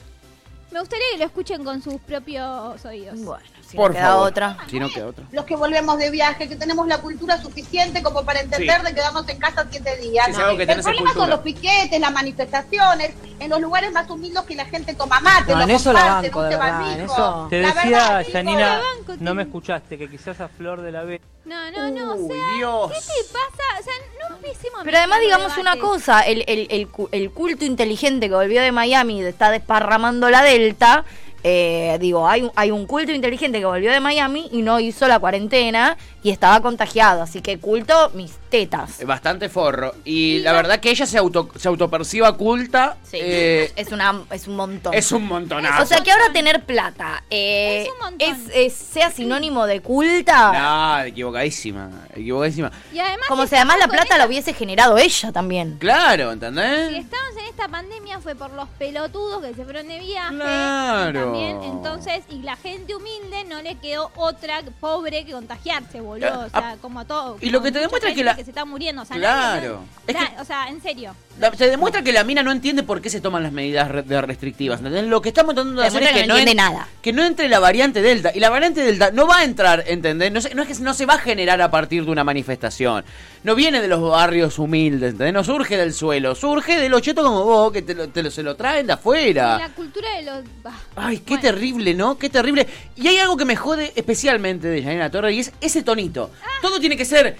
Me 0.70 0.78
gustaría 0.78 1.06
que 1.12 1.18
lo 1.18 1.24
escuchen 1.24 1.64
con 1.64 1.82
sus 1.82 1.94
propios 2.02 2.84
oídos. 2.84 3.18
Bueno, 3.24 3.44
si 3.70 3.76
Por 3.76 3.90
no 3.90 3.94
queda 3.96 4.06
favor. 4.08 4.28
otra. 4.28 4.56
Si 4.68 4.80
no 4.80 4.88
queda 4.88 5.06
otra. 5.06 5.24
los 5.30 5.44
que 5.44 5.54
volvemos 5.54 5.96
de 5.98 6.10
viaje, 6.10 6.48
que 6.48 6.56
tenemos 6.56 6.86
la 6.88 6.98
cultura 6.98 7.40
suficiente 7.40 8.02
como 8.02 8.24
para 8.24 8.40
entender 8.40 8.80
Sí. 8.80 8.86
de 8.86 8.94
quedarnos 8.94 9.28
en 9.28 9.38
casa 9.38 9.66
siete 9.70 9.96
días. 9.98 10.26
Sí, 10.26 10.56
que 10.56 10.62
el 10.64 10.82
problema 10.82 11.12
son 11.14 11.30
los 11.30 11.40
piquetes, 11.40 12.00
las 12.00 12.12
manifestaciones, 12.12 13.12
en 13.38 13.48
los 13.50 13.60
lugares 13.60 13.92
más 13.92 14.08
humildes 14.10 14.42
que 14.42 14.54
la 14.56 14.64
gente 14.64 14.94
toma 14.94 15.20
mate, 15.20 15.54
No, 15.54 15.62
en 15.62 15.70
eso 15.70 15.92
la 15.92 16.04
banco, 16.20 16.42
de 16.42 16.56
verdad, 16.56 16.92
en 16.94 17.00
eso. 17.04 17.46
Te 17.48 17.62
La 17.62 17.68
decía, 17.68 17.82
verdad, 18.16 18.26
Janina, 18.32 18.80
banco, 18.96 19.14
no 19.20 19.34
me 19.34 19.42
escuchaste, 19.42 19.96
que 19.98 20.10
quizás 20.10 20.40
a 20.40 20.48
Flor 20.48 20.80
de 20.82 20.92
la 20.92 21.04
B. 21.04 21.20
No, 21.44 21.70
no, 21.70 21.90
no, 21.90 22.12
o 22.12 22.16
Uy, 22.16 22.28
sea, 22.34 22.52
Dios. 22.56 22.90
¿qué 22.92 22.98
te 23.00 23.32
pasa? 23.32 23.80
O 23.80 23.82
sea, 23.82 23.94
no 24.28 24.36
empecemos 24.36 24.80
Pero 24.84 24.98
además 24.98 25.20
digamos 25.20 25.56
una 25.56 25.76
cosa, 25.78 26.20
el, 26.20 26.44
el- 26.46 26.66
el 26.70 26.88
cu- 26.88 27.08
el 27.12 27.30
culto 27.30 27.64
inteligente 27.64 28.28
que 28.28 28.34
volvió 28.34 28.60
de 28.62 28.72
Miami 28.72 29.20
y 29.20 29.24
está 29.24 29.50
desparramando 29.50 30.28
la 30.28 30.42
Delta, 30.42 31.04
eh, 31.42 31.96
digo, 32.00 32.28
hay, 32.28 32.50
hay 32.54 32.70
un 32.70 32.86
culto 32.86 33.12
inteligente 33.12 33.58
que 33.58 33.64
volvió 33.64 33.92
de 33.92 34.00
Miami 34.00 34.48
y 34.52 34.62
no 34.62 34.78
hizo 34.80 35.08
la 35.08 35.18
cuarentena 35.18 35.96
y 36.22 36.30
estaba 36.30 36.60
contagiado, 36.60 37.22
así 37.22 37.40
que 37.40 37.58
culto 37.58 38.10
mis 38.14 38.32
tetas. 38.50 39.04
Bastante 39.06 39.48
forro. 39.48 39.94
Y 40.04 40.40
la 40.40 40.52
verdad 40.52 40.80
que 40.80 40.90
ella 40.90 41.06
se, 41.06 41.16
auto, 41.18 41.48
se 41.56 41.68
autoperciba 41.68 42.36
culta. 42.36 42.96
Sí, 43.04 43.18
eh, 43.20 43.72
es, 43.76 43.90
una, 43.92 44.22
es 44.30 44.46
un 44.48 44.56
montón. 44.56 44.92
es 44.92 45.12
un 45.12 45.26
montonazo. 45.26 45.82
o 45.82 45.86
sea 45.86 46.00
que 46.00 46.10
ahora 46.12 46.32
tener 46.32 46.64
plata 46.64 47.22
eh, 47.30 47.82
Es 47.82 47.88
un 47.92 47.98
montón. 47.98 48.28
es- 48.28 48.54
es- 48.54 48.74
sea 48.74 49.10
sinónimo 49.10 49.66
de 49.66 49.80
culta, 49.80 50.52
No, 50.52 51.04
equivocadísima. 51.04 51.90
Equivocadísima. 52.14 52.70
Y 52.92 52.98
además, 52.98 53.26
como 53.28 53.42
si 53.44 53.50
si 53.50 53.56
además 53.56 53.78
la 53.78 53.88
plata 53.88 54.18
la 54.18 54.26
hubiese 54.26 54.52
generado 54.52 54.98
ella 54.98 55.32
también. 55.32 55.76
Claro, 55.78 56.26
Si 56.28 56.32
¿entendés? 56.34 56.92
estamos 56.92 57.30
en 57.38 57.44
esta 57.44 57.60
esta 57.60 57.68
pandemia 57.72 58.18
fue 58.20 58.34
por 58.34 58.50
los 58.52 58.66
pelotudos 58.78 59.42
que 59.44 59.52
se 59.54 59.64
fueron 59.64 59.86
de 59.86 59.98
viaje. 59.98 60.34
Claro. 60.34 61.24
También, 61.24 61.62
entonces, 61.62 62.22
y 62.30 62.38
la 62.40 62.56
gente 62.56 62.94
humilde 62.94 63.44
no 63.44 63.60
le 63.60 63.74
quedó 63.74 64.10
otra 64.16 64.62
pobre 64.80 65.26
que 65.26 65.32
contagiarse, 65.32 66.00
boludo. 66.10 66.28
Claro. 66.28 66.46
O 66.46 66.50
sea, 66.50 66.76
como 66.80 67.00
a 67.00 67.04
todo. 67.04 67.36
Y 67.40 67.50
lo 67.50 67.62
que 67.62 67.72
te 67.72 67.78
demuestra 67.80 68.10
es 68.10 68.16
que 68.16 68.24
la- 68.24 68.34
se 68.36 68.42
está 68.42 68.64
muriendo. 68.64 69.02
O 69.02 69.04
sea, 69.04 69.16
Claro. 69.16 69.82
nadie- 70.06 70.06
Es 70.06 70.16
que- 70.16 70.40
O 70.40 70.44
sea, 70.44 70.68
en 70.68 70.80
serio. 70.82 71.14
Se 71.56 71.68
demuestra 71.70 72.02
que 72.02 72.12
la 72.12 72.24
mina 72.24 72.42
no 72.42 72.52
entiende 72.52 72.82
por 72.82 73.00
qué 73.00 73.10
se 73.10 73.20
toman 73.20 73.42
las 73.42 73.52
medidas 73.52 73.88
restrictivas. 73.88 74.78
¿entendés? 74.80 75.04
Lo 75.04 75.20
que 75.22 75.30
estamos 75.30 75.54
tratando 75.54 75.80
de 75.80 75.88
hacer 75.88 76.02
es 76.02 76.08
que, 76.10 76.20
que 76.22 76.26
no 76.26 76.34
entiende 76.36 76.50
en- 76.52 76.56
nada. 76.56 76.88
que 77.02 77.12
no 77.12 77.24
entre 77.24 77.48
la 77.48 77.58
variante 77.58 78.02
Delta. 78.02 78.30
Y 78.34 78.40
la 78.40 78.50
variante 78.50 78.82
Delta 78.82 79.10
no 79.12 79.26
va 79.26 79.38
a 79.38 79.44
entrar, 79.44 79.84
¿entendés? 79.86 80.30
No, 80.32 80.40
se- 80.40 80.54
no 80.54 80.62
es 80.62 80.68
que 80.68 80.82
no 80.84 80.94
se 80.94 81.06
va 81.06 81.14
a 81.14 81.18
generar 81.18 81.60
a 81.62 81.70
partir 81.70 82.04
de 82.04 82.10
una 82.10 82.24
manifestación. 82.24 83.04
No 83.42 83.54
viene 83.54 83.80
de 83.80 83.88
los 83.88 84.00
barrios 84.02 84.58
humildes, 84.58 85.12
¿entendés? 85.12 85.32
No 85.34 85.42
surge 85.44 85.76
del 85.76 85.94
suelo. 85.94 86.34
Surge 86.34 86.78
de 86.78 86.88
los 86.88 87.00
chetos 87.02 87.24
como 87.24 87.44
vos, 87.44 87.72
que 87.72 87.82
te 87.82 87.94
lo, 87.94 88.08
te 88.08 88.22
lo- 88.22 88.30
se 88.30 88.42
lo 88.42 88.54
traen 88.56 88.86
de 88.86 88.92
afuera. 88.92 89.58
La 89.58 89.68
cultura 89.70 90.08
de 90.16 90.22
los. 90.24 90.44
bah, 90.62 90.72
Ay, 90.96 91.18
qué 91.18 91.34
bueno. 91.34 91.42
terrible, 91.42 91.94
¿no? 91.94 92.18
Qué 92.18 92.28
terrible. 92.28 92.66
Y 92.96 93.08
hay 93.08 93.18
algo 93.18 93.36
que 93.36 93.44
me 93.44 93.56
jode 93.56 93.92
especialmente 93.96 94.68
de 94.68 94.82
Janina 94.82 95.10
Torre 95.10 95.32
y 95.32 95.40
es 95.40 95.52
ese 95.60 95.82
tonito. 95.82 96.30
Todo 96.60 96.78
tiene 96.80 96.96
que 96.96 97.04
ser. 97.04 97.36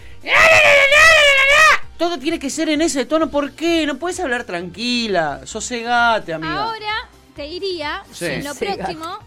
Todo 2.01 2.19
tiene 2.19 2.39
que 2.39 2.49
ser 2.49 2.71
en 2.71 2.81
ese 2.81 3.05
tono. 3.05 3.29
¿Por 3.31 3.53
qué? 3.53 3.85
No 3.85 3.99
puedes 3.99 4.19
hablar 4.21 4.45
tranquila. 4.45 5.43
Sosegate, 5.45 6.33
amiga. 6.33 6.65
Ahora 6.65 7.09
te 7.37 7.43
diría, 7.43 8.03
Sí. 8.11 8.25
en 8.25 8.45
lo 8.45 8.55
próximo, 8.55 9.19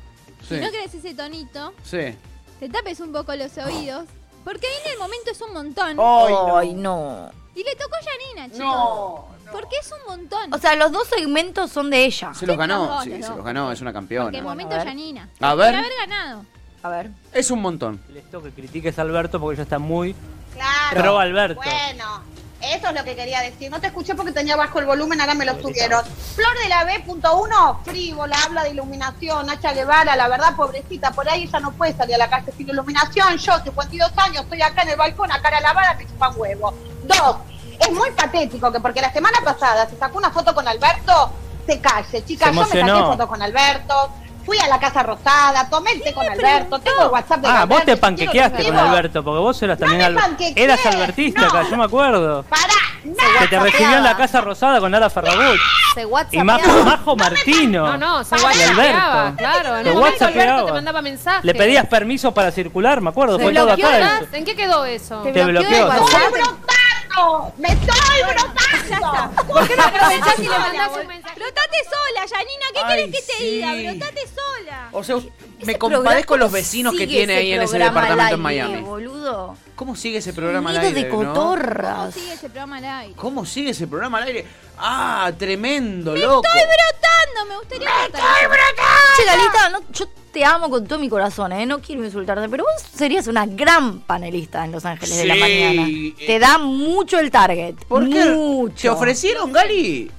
Sí. 0.42 0.56
si 0.56 0.60
no 0.60 0.72
querés 0.72 0.92
ese 0.96 1.14
tonito, 1.14 1.76
Sí. 1.84 2.16
te 2.60 2.70
tapes 2.70 3.00
un 3.00 3.12
poco 3.12 3.36
los 3.36 3.56
oídos. 3.60 4.06
Porque 4.44 4.66
ahí 4.66 4.74
en 4.88 4.92
el 4.94 4.98
momento 4.98 5.30
es 5.30 5.40
un 5.42 5.54
montón. 5.54 5.98
Ay, 6.00 6.74
no. 6.74 7.30
Y 7.54 7.64
le 7.64 7.76
tocó 7.76 7.96
a 7.96 8.00
Yanina, 8.02 8.52
chicos. 8.52 9.22
Porque 9.52 9.76
es 9.80 9.92
un 9.92 10.08
montón. 10.18 10.52
O 10.52 10.58
sea, 10.58 10.76
los 10.76 10.92
dos 10.92 11.08
segmentos 11.08 11.70
son 11.72 11.92
de 11.92 12.06
ella. 12.06 12.34
Se 12.34 12.48
los 12.48 12.58
ganó. 12.58 12.88
no, 12.88 13.02
Sí, 13.04 13.10
no, 13.12 13.16
se 13.18 13.30
no. 13.30 13.36
los 13.36 13.46
ganó. 13.46 13.72
Es 13.72 13.82
una 13.82 13.94
Porque 13.94 14.16
el 14.16 14.20
campeona. 14.32 14.42
momento 14.50 14.76
ver. 14.76 14.84
Yanina. 14.88 15.30
A 15.42 15.54
ver. 15.54 15.76
Por 15.76 15.80
haber 15.86 15.92
ganado. 16.08 16.46
A 16.82 16.90
ver. 16.90 17.12
Es 17.34 17.52
un 17.52 17.62
montón. 17.62 18.02
Les 18.12 18.24
toca 18.32 18.50
que 18.50 18.56
critiques 18.56 18.98
a 18.98 19.04
Alberto 19.04 19.40
porque 19.40 19.54
ella 19.58 19.64
está 19.64 19.78
muy 19.78 20.16
Claro. 20.56 21.02
pro 21.02 21.20
Alberto. 21.20 21.62
Bueno, 21.64 22.24
eso 22.64 22.88
es 22.88 22.96
lo 22.96 23.04
que 23.04 23.16
quería 23.16 23.42
decir. 23.42 23.70
No 23.70 23.80
te 23.80 23.88
escuché 23.88 24.16
porque 24.16 24.32
tenía 24.32 24.56
bajo 24.56 24.80
el 24.80 24.86
volumen, 24.86 25.20
ahora 25.20 25.34
me 25.34 25.46
lo 25.46 25.60
subieron. 25.62 26.04
Flor 26.36 26.58
de 26.62 26.70
la 26.70 26.84
B.1, 26.86 27.84
frívola, 27.84 28.38
habla 28.46 28.64
de 28.64 28.72
iluminación. 28.72 29.46
Nacha 29.46 29.74
Guevara, 29.74 30.16
la 30.16 30.28
verdad, 30.28 30.56
pobrecita, 30.56 31.12
por 31.12 31.28
ahí 31.28 31.44
ella 31.44 31.60
no 31.60 31.72
puede 31.72 31.96
salir 31.96 32.16
a 32.16 32.20
la 32.20 32.30
calle 32.30 32.52
sin 32.56 32.70
iluminación. 32.70 33.38
Yo, 33.38 33.60
52 33.60 34.12
años, 34.18 34.44
estoy 34.44 34.62
acá 34.62 34.84
en 34.84 34.90
el 34.90 34.96
balcón, 34.96 35.32
a 35.32 35.42
cara 35.42 35.60
lavada, 35.60 35.94
me 35.96 36.08
chupan 36.08 36.34
huevo. 36.36 36.74
Dos, 37.04 37.36
es 37.80 37.92
muy 37.92 38.12
patético 38.12 38.72
que 38.72 38.80
porque 38.80 39.02
la 39.02 39.12
semana 39.12 39.40
pasada 39.44 39.90
se 39.90 39.98
sacó 39.98 40.18
una 40.18 40.32
foto 40.32 40.56
con 40.56 40.68
Alberto, 40.68 41.32
se 41.66 41.80
calle. 41.80 42.24
Chicas, 42.26 42.50
Se 42.50 42.56
yo 42.56 42.62
me 42.62 42.68
saqué 42.68 43.04
foto 43.04 43.28
con 43.28 43.42
Alberto. 43.42 44.12
Fui 44.46 44.58
a 44.60 44.68
la 44.68 44.78
Casa 44.80 45.04
Rosada, 45.04 45.70
tomé 45.70 45.92
el 45.94 46.02
té 46.02 46.14
con 46.14 46.28
Alberto, 46.28 46.80
tengo 46.80 47.04
el 47.04 47.08
WhatsApp 47.10 47.40
de 47.40 47.48
Ah, 47.48 47.62
Alberto. 47.62 47.76
vos 47.76 47.86
te 47.86 47.98
panquequeaste 47.98 48.64
te 48.64 48.70
con. 48.70 48.78
Alberto, 48.78 49.24
porque 49.24 49.40
vos 49.40 49.62
eras 49.64 49.80
No 49.80 49.86
también 49.88 50.14
me 50.14 50.20
al- 50.20 50.38
eras 50.56 50.86
albertista 50.86 51.42
no. 51.42 51.48
acá, 51.48 51.64
yo 51.70 51.78
me 51.78 51.84
acuerdo. 51.86 52.44
Pará, 52.44 52.64
Que 53.40 53.48
te 53.48 53.60
recibió 53.60 53.98
en 53.98 54.04
la 54.04 54.16
Casa 54.18 54.42
Rosada 54.42 54.80
con 54.80 54.92
Lara 54.92 55.10
Ferragut. 55.10 55.58
Se 55.94 56.04
Y. 56.32 56.44
Majo, 56.44 56.84
Majo 56.84 57.16
Martino. 57.16 57.86
No, 57.86 57.98
no, 57.98 58.24
se 58.24 58.36
Y 58.36 58.42
whatsappeaba, 58.42 59.22
Alberto. 59.28 59.38
claro. 59.38 59.78
En 59.78 59.88
el 59.88 59.94
momento. 59.94 60.26
Alberto 60.26 60.66
te 60.66 60.72
mandaba 60.72 61.02
mensajes. 61.02 61.44
Le 61.46 61.54
pedías 61.56 61.86
permiso 61.88 62.34
para 62.34 62.52
circular, 62.52 63.02
me 63.02 63.10
acuerdo, 63.10 63.38
¿Se 63.38 63.44
fue 63.44 63.54
todo 63.54 63.72
acá. 63.72 64.22
¿En 64.32 64.46
qué 64.46 64.56
quedó 64.56 64.86
eso? 64.86 65.22
Te 65.22 65.32
Te 65.32 65.44
bloqueó. 65.46 65.90
¡Me 67.14 67.22
brotando! 67.22 67.54
¡Me 67.58 67.68
estoy 67.70 68.24
brotando! 68.34 69.44
¿Por 69.54 69.68
qué 69.68 69.76
no 69.76 69.84
aprovechás 69.88 70.40
y 70.40 70.42
le 70.42 70.48
Sola, 70.48 70.60
mandás 70.60 70.98
un 71.02 71.08
mensaje? 71.08 71.36
Brotate 71.40 71.78
sola, 71.84 72.26
Yanina. 72.26 72.66
¿Qué 72.74 72.80
Ay, 72.84 72.96
querés 72.98 73.06
que 73.16 73.32
te 73.34 73.38
sí. 73.38 73.52
diga? 73.52 73.74
Brotate 73.74 74.28
sola. 74.28 74.90
O 74.92 75.04
sea, 75.04 75.16
me 75.66 75.78
compadezco 75.78 76.38
los 76.38 76.48
¿cómo 76.48 76.56
vecinos 76.56 76.96
que 76.98 77.08
tiene 77.08 77.36
ahí 77.36 77.54
en 77.54 77.62
ese 77.62 77.78
departamento 77.78 78.36
en 78.36 78.42
Miami. 78.42 78.82
boludo. 78.82 79.56
¿Cómo 79.76 79.96
sigue 79.96 80.18
ese 80.20 80.34
programa 80.34 80.70
al 80.70 80.78
aire? 80.78 80.94
de 80.94 81.10
no? 81.10 81.16
¿Cómo 81.18 81.34
cotorras. 81.34 82.14
sigue 82.14 82.34
ese 82.34 82.50
programa 82.50 82.78
al 82.78 82.86
aire? 82.86 83.16
¿Cómo 83.16 83.46
sigue 83.46 83.70
ese 83.72 83.88
programa 83.88 84.18
al 84.20 84.24
aire? 84.26 84.46
Ah, 84.78 85.32
tremendo, 85.38 86.16
loco. 86.16 86.46
Estoy 86.48 86.62
brotando, 86.62 87.13
me 87.48 87.58
gustaría 87.58 87.90
brotar. 87.90 88.22
Che, 89.18 89.26
Galita, 89.26 89.70
no, 89.70 89.80
yo 89.92 90.06
te 90.32 90.44
amo 90.46 90.70
con 90.70 90.88
todo 90.88 91.00
mi 91.00 91.10
corazón, 91.10 91.52
¿eh? 91.52 91.66
No 91.66 91.80
quiero 91.82 92.04
insultarte, 92.04 92.48
pero 92.50 92.64
vos 92.64 92.84
serías 92.96 93.28
una 93.28 93.46
gran 93.46 94.00
panelista 94.02 94.64
en 94.66 94.72
Los 94.72 94.86
Ángeles 94.86 95.18
de 95.18 95.26
la 95.26 95.36
Mañana. 95.36 95.88
eh. 95.88 96.14
Te 96.26 96.40
da 96.40 96.58
mucho 96.58 97.20
el 97.20 97.30
target. 97.32 97.76
¿Por 97.88 98.10
qué? 98.10 98.26
Mucho. 98.32 98.82
¿Te 98.82 98.90
ofrecieron, 98.90 99.52
Gali? 99.52 100.12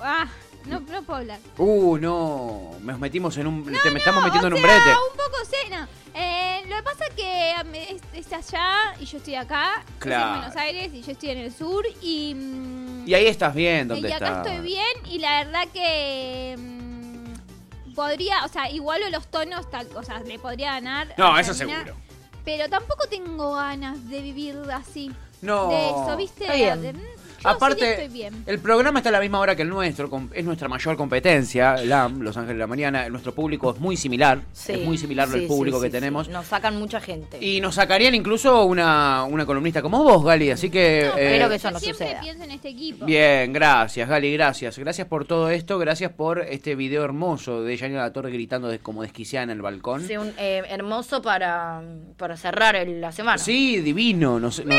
Ah, 0.00 0.26
no, 0.66 0.80
no 0.80 1.02
puedo 1.02 1.18
hablar. 1.20 1.38
Uh, 1.58 1.96
no. 1.98 2.70
Nos 2.80 2.98
metimos 2.98 3.36
en 3.38 3.46
un. 3.46 3.64
te 3.64 3.90
me 3.90 3.98
estamos 3.98 4.20
No, 4.22 4.26
metiendo 4.26 4.48
o 4.48 4.50
en 4.50 4.54
un 4.54 4.60
sea, 4.60 4.74
brete. 4.82 4.90
un 4.90 5.16
poco 5.16 5.44
cena. 5.64 5.88
Eh, 6.14 6.62
lo 6.68 6.76
que 6.76 6.82
pasa 6.82 7.04
es 7.06 7.14
que 7.14 7.52
am, 7.58 7.74
es, 7.74 8.00
es 8.12 8.32
allá 8.32 8.94
y 9.00 9.04
yo 9.04 9.18
estoy 9.18 9.34
acá. 9.34 9.82
Claro. 9.98 10.34
en 10.34 10.38
Buenos 10.40 10.56
Aires 10.56 10.90
y 10.94 11.02
yo 11.02 11.12
estoy 11.12 11.30
en 11.30 11.38
el 11.38 11.52
sur 11.52 11.84
y... 12.00 12.34
mm, 12.34 12.83
Y 13.06 13.14
ahí 13.14 13.26
estás 13.26 13.54
bien, 13.54 13.88
¿dónde 13.88 14.08
y 14.08 14.12
acá 14.12 14.26
estás? 14.26 14.46
estoy 14.46 14.64
bien 14.64 14.86
y 15.10 15.18
la 15.18 15.44
verdad 15.44 15.68
que... 15.72 16.56
mm, 16.58 17.94
podría, 17.94 18.44
o 18.44 18.48
sea, 18.48 18.70
igualo 18.70 19.08
los 19.10 19.26
tonos, 19.28 19.70
tal, 19.70 19.88
o 19.94 20.02
sea, 20.02 20.20
le 20.20 20.38
podría 20.38 20.72
ganar. 20.72 21.14
No, 21.16 21.38
eso 21.38 21.54
seguro. 21.54 21.96
Pero 22.44 22.68
tampoco 22.68 23.06
tengo 23.08 23.54
ganas 23.54 24.08
de 24.08 24.20
vivir 24.20 24.58
así. 24.72 25.10
No. 25.40 25.68
De 25.68 25.86
eso, 25.88 26.16
¿viste? 26.16 26.44
Está 26.44 26.76
bien. 26.76 27.00
Sí 27.44 27.50
Aparte, 27.50 27.90
estoy 27.90 28.08
bien. 28.08 28.42
el 28.46 28.58
programa 28.58 29.00
está 29.00 29.10
a 29.10 29.12
la 29.12 29.20
misma 29.20 29.38
hora 29.38 29.54
que 29.54 29.60
el 29.60 29.68
nuestro, 29.68 30.10
es 30.32 30.44
nuestra 30.46 30.66
mayor 30.66 30.96
competencia, 30.96 31.76
LAM, 31.76 32.20
Los 32.22 32.38
Ángeles 32.38 32.56
de 32.56 32.60
la 32.60 32.66
Mañana. 32.66 33.06
Nuestro 33.10 33.34
público 33.34 33.70
es 33.74 33.78
muy 33.80 33.98
similar, 33.98 34.40
Sí, 34.54 34.72
es 34.72 34.80
muy 34.86 34.96
similar 34.96 35.28
sí, 35.28 35.34
al 35.40 35.42
público 35.46 35.76
sí, 35.76 35.82
que 35.82 35.88
sí, 35.88 35.92
tenemos. 35.92 36.26
sí. 36.26 36.32
Nos 36.32 36.46
sacan 36.46 36.76
mucha 36.78 37.00
gente. 37.02 37.44
Y 37.44 37.60
nos 37.60 37.74
sacarían 37.74 38.14
incluso 38.14 38.64
una, 38.64 39.24
una 39.24 39.44
columnista 39.44 39.82
como 39.82 40.02
vos, 40.02 40.24
Gali, 40.24 40.50
así 40.52 40.70
que... 40.70 41.10
No, 41.12 41.18
eh, 41.18 41.26
espero 41.26 41.48
que 41.50 41.54
eso 41.56 41.68
yo 41.68 41.72
no 41.72 41.80
siempre 41.80 42.06
suceda. 42.06 42.20
pienso 42.22 42.44
en 42.44 42.50
este 42.52 42.68
equipo. 42.70 43.04
Bien, 43.04 43.52
gracias, 43.52 44.08
Gali, 44.08 44.32
gracias. 44.32 44.78
Gracias 44.78 45.06
por 45.06 45.26
todo 45.26 45.50
esto, 45.50 45.78
gracias 45.78 46.12
por 46.12 46.40
este 46.40 46.74
video 46.76 47.04
hermoso 47.04 47.62
de 47.62 47.76
Yanina 47.76 48.00
La 48.00 48.12
Torre 48.14 48.30
gritando 48.30 48.68
de- 48.68 48.78
como 48.78 49.02
desquiciada 49.02 49.44
en 49.44 49.50
el 49.50 49.60
balcón. 49.60 50.06
Sí, 50.06 50.16
un, 50.16 50.32
eh, 50.38 50.62
hermoso 50.70 51.20
para, 51.20 51.82
para 52.16 52.38
cerrar 52.38 52.74
el- 52.76 53.02
la 53.02 53.12
semana. 53.12 53.36
Sí, 53.36 53.80
divino. 53.80 54.40
No 54.40 54.50
sé, 54.50 54.64
no- 54.64 54.74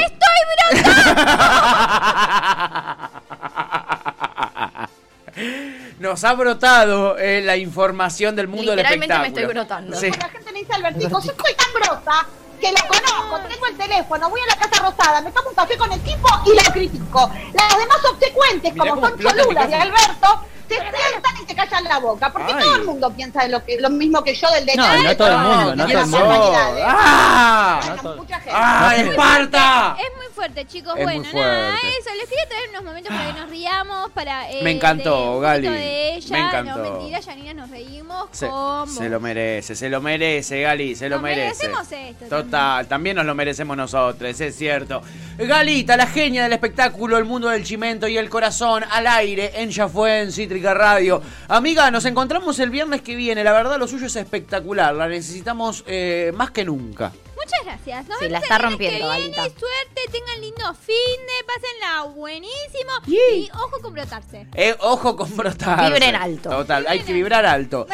Nos 6.00 6.24
ha 6.24 6.34
brotado 6.34 7.18
eh, 7.18 7.42
la 7.42 7.58
información 7.58 8.36
del 8.36 8.48
mundo 8.48 8.72
del 8.72 8.78
Literalmente 8.78 9.14
me 9.18 9.28
espectáculo. 9.28 9.42
estoy 9.42 9.54
brotando. 9.56 9.98
Sí. 9.98 10.12
La 10.12 10.30
gente 10.30 10.52
me 10.52 10.60
dice 10.60 10.74
Albertico, 10.74 11.22
yo 11.22 11.32
estoy 11.32 11.54
tan 11.56 11.74
brota 11.74 12.28
que 12.60 12.72
lo 12.72 12.78
conozco, 12.88 13.40
tengo 13.50 13.66
el 13.68 13.78
teléfono, 13.78 14.30
voy 14.30 14.40
a 14.42 14.56
la 14.56 14.58
Casa 14.62 14.82
Rosada, 14.84 15.22
me 15.22 15.32
tomo 15.32 15.50
un 15.50 15.56
café 15.56 15.78
con 15.78 15.92
el 15.92 16.00
tipo 16.02 16.28
y 16.46 16.56
la 16.56 16.64
critico. 16.72 17.30
Las 17.54 17.78
demás 17.78 18.06
obsecuentes, 18.12 18.74
Mirá 18.74 18.90
como 18.92 19.08
son 19.10 19.20
Cholulas 19.20 19.68
y 19.68 19.72
casa. 19.72 19.82
Alberto, 19.82 20.46
se 20.68 20.76
sientan 20.76 21.34
y 21.44 21.48
se 21.48 21.56
callan 21.56 21.84
la 21.86 22.00
boca, 22.00 22.32
porque 22.32 22.54
Ay. 22.54 22.64
todo 22.64 22.76
el 22.76 22.84
mundo 22.86 23.12
piensa 23.14 23.44
de 23.44 23.50
lo, 23.50 23.64
que, 23.64 23.78
lo 23.80 23.90
mismo 23.90 24.24
que 24.24 24.34
yo 24.34 24.50
del 24.52 24.66
No, 24.66 24.72
detalle. 24.72 25.04
no 25.04 25.18
todo 25.18 25.28
el 25.28 25.38
mundo, 25.38 25.76
no 25.76 25.86
de 25.88 25.94
todo 25.94 26.02
el 26.04 26.10
mundo. 26.10 26.54
¡Ah! 26.86 27.80
No 27.88 28.02
todo- 28.02 28.16
mucha 28.18 28.36
gente. 28.36 28.52
¡Ah, 28.54 28.94
Es 28.96 29.04
muy 29.06 29.12
Esparta! 29.12 29.96
fuerte, 29.96 30.04
Es 30.08 30.18
muy 30.18 30.34
fuerte, 30.34 30.66
chicos. 30.68 30.94
Es 30.98 31.04
bueno, 31.04 31.24
muy 31.24 31.34
nada, 31.34 31.70
fuerte. 31.72 31.88
eso. 32.00 32.10
Les 32.16 32.30
quería 32.30 32.48
traer 32.50 32.70
unos 32.72 32.84
momentos 32.84 33.14
para 33.16 33.26
que 33.34 33.40
nos 33.40 33.50
riamos, 33.50 34.10
para... 34.12 34.50
eh, 34.52 34.60
Me 34.64 34.72
encantó, 34.72 35.10
de, 35.10 35.16
un 35.18 35.26
poquito 35.26 35.42
Gali. 35.42 35.68
Ella. 36.16 36.30
Me 36.30 36.40
encantó. 36.40 36.78
No, 36.78 36.92
mentira, 36.98 37.20
Yanina, 37.20 37.54
nos 37.54 37.70
reímos 37.70 38.28
Se, 38.32 38.48
como... 38.48 38.86
se 38.88 39.10
lo 39.10 39.20
merece, 39.20 39.76
se 39.76 39.90
lo 39.90 40.02
merece, 40.02 40.62
Gali, 40.62 40.96
se 40.96 41.10
lo 41.10 41.16
Nos 41.18 41.24
merece. 41.24 41.68
merecemos 41.68 41.92
esto 41.92 42.26
Total, 42.44 42.88
también 42.88 43.16
nos 43.16 43.26
lo 43.26 43.36
merecemos 43.36 43.78
nosotros, 43.78 44.40
es 44.40 44.56
cierto. 44.56 45.02
Galita, 45.38 45.98
la 45.98 46.08
genia 46.08 46.44
del 46.44 46.54
espectáculo, 46.54 47.18
el 47.18 47.26
mundo 47.26 47.50
del 47.50 47.64
chimento 47.64 48.08
y 48.08 48.18
el 48.18 48.30
corazón 48.30 48.84
al 48.90 49.08
aire 49.08 49.52
en 49.56 49.70
Ya 49.70 49.88
fue 49.88 50.22
en 50.22 50.32
Cítrica 50.32 50.74
Radio. 50.74 51.22
Amiga, 51.48 51.92
nos 51.92 52.06
encontramos 52.06 52.58
el 52.60 52.70
viernes 52.70 53.02
que 53.02 53.16
viene. 53.16 53.44
La 53.44 53.52
verdad, 53.52 53.78
lo 53.78 53.88
suyo 53.88 54.08
es 54.08 54.16
espectacular. 54.16 54.94
La 54.96 55.08
necesitamos 55.08 55.84
eh, 55.88 56.32
más 56.36 56.52
que 56.52 56.64
nunca. 56.66 57.12
Muchas 57.46 57.64
gracias. 57.64 58.08
Nos 58.08 58.18
Sí, 58.18 58.26
vemos 58.26 58.32
la 58.32 58.40
está 58.40 58.58
rompiendo, 58.58 59.12
que 59.12 59.18
viene. 59.18 59.36
Suerte, 59.36 60.02
tengan 60.12 60.42
lindo 60.42 60.74
fin 60.74 60.96
de, 60.96 61.46
pásenla 61.46 62.14
buenísimo. 62.16 62.92
Y 63.06 63.50
ojo 63.54 63.82
con 63.82 63.94
brotarse. 63.94 64.48
Eh, 64.56 64.76
ojo 64.80 65.16
con 65.16 65.38
brotar. 65.38 65.92
Vibren 65.92 66.16
alto. 66.16 66.50
Total, 66.50 66.86
hay 66.88 67.02
que 67.02 67.14
vibrar 67.14 67.46
alto. 67.46 67.86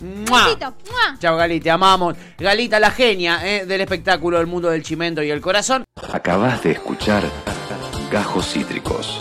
Bueno. 0.00 0.74
Chao, 1.18 1.36
Gali, 1.36 1.60
te 1.60 1.70
amamos. 1.70 2.14
Galita, 2.38 2.78
la 2.78 2.92
genia 2.92 3.40
eh, 3.44 3.66
del 3.66 3.80
espectáculo, 3.80 4.40
el 4.40 4.46
mundo 4.46 4.70
del 4.70 4.84
chimento 4.84 5.20
y 5.22 5.30
el 5.30 5.40
corazón. 5.40 5.84
Acabas 6.12 6.62
de 6.62 6.72
escuchar 6.72 7.24
Gajos 8.10 8.52
Cítricos. 8.52 9.20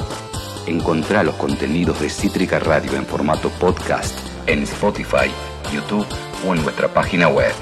Encontrá 0.67 1.23
los 1.23 1.35
contenidos 1.35 1.99
de 1.99 2.09
Cítrica 2.09 2.59
Radio 2.59 2.93
en 2.93 3.05
formato 3.05 3.49
podcast 3.49 4.15
en 4.45 4.63
Spotify, 4.63 5.31
YouTube 5.73 6.07
o 6.47 6.53
en 6.53 6.61
nuestra 6.63 6.87
página 6.87 7.27
web. 7.27 7.53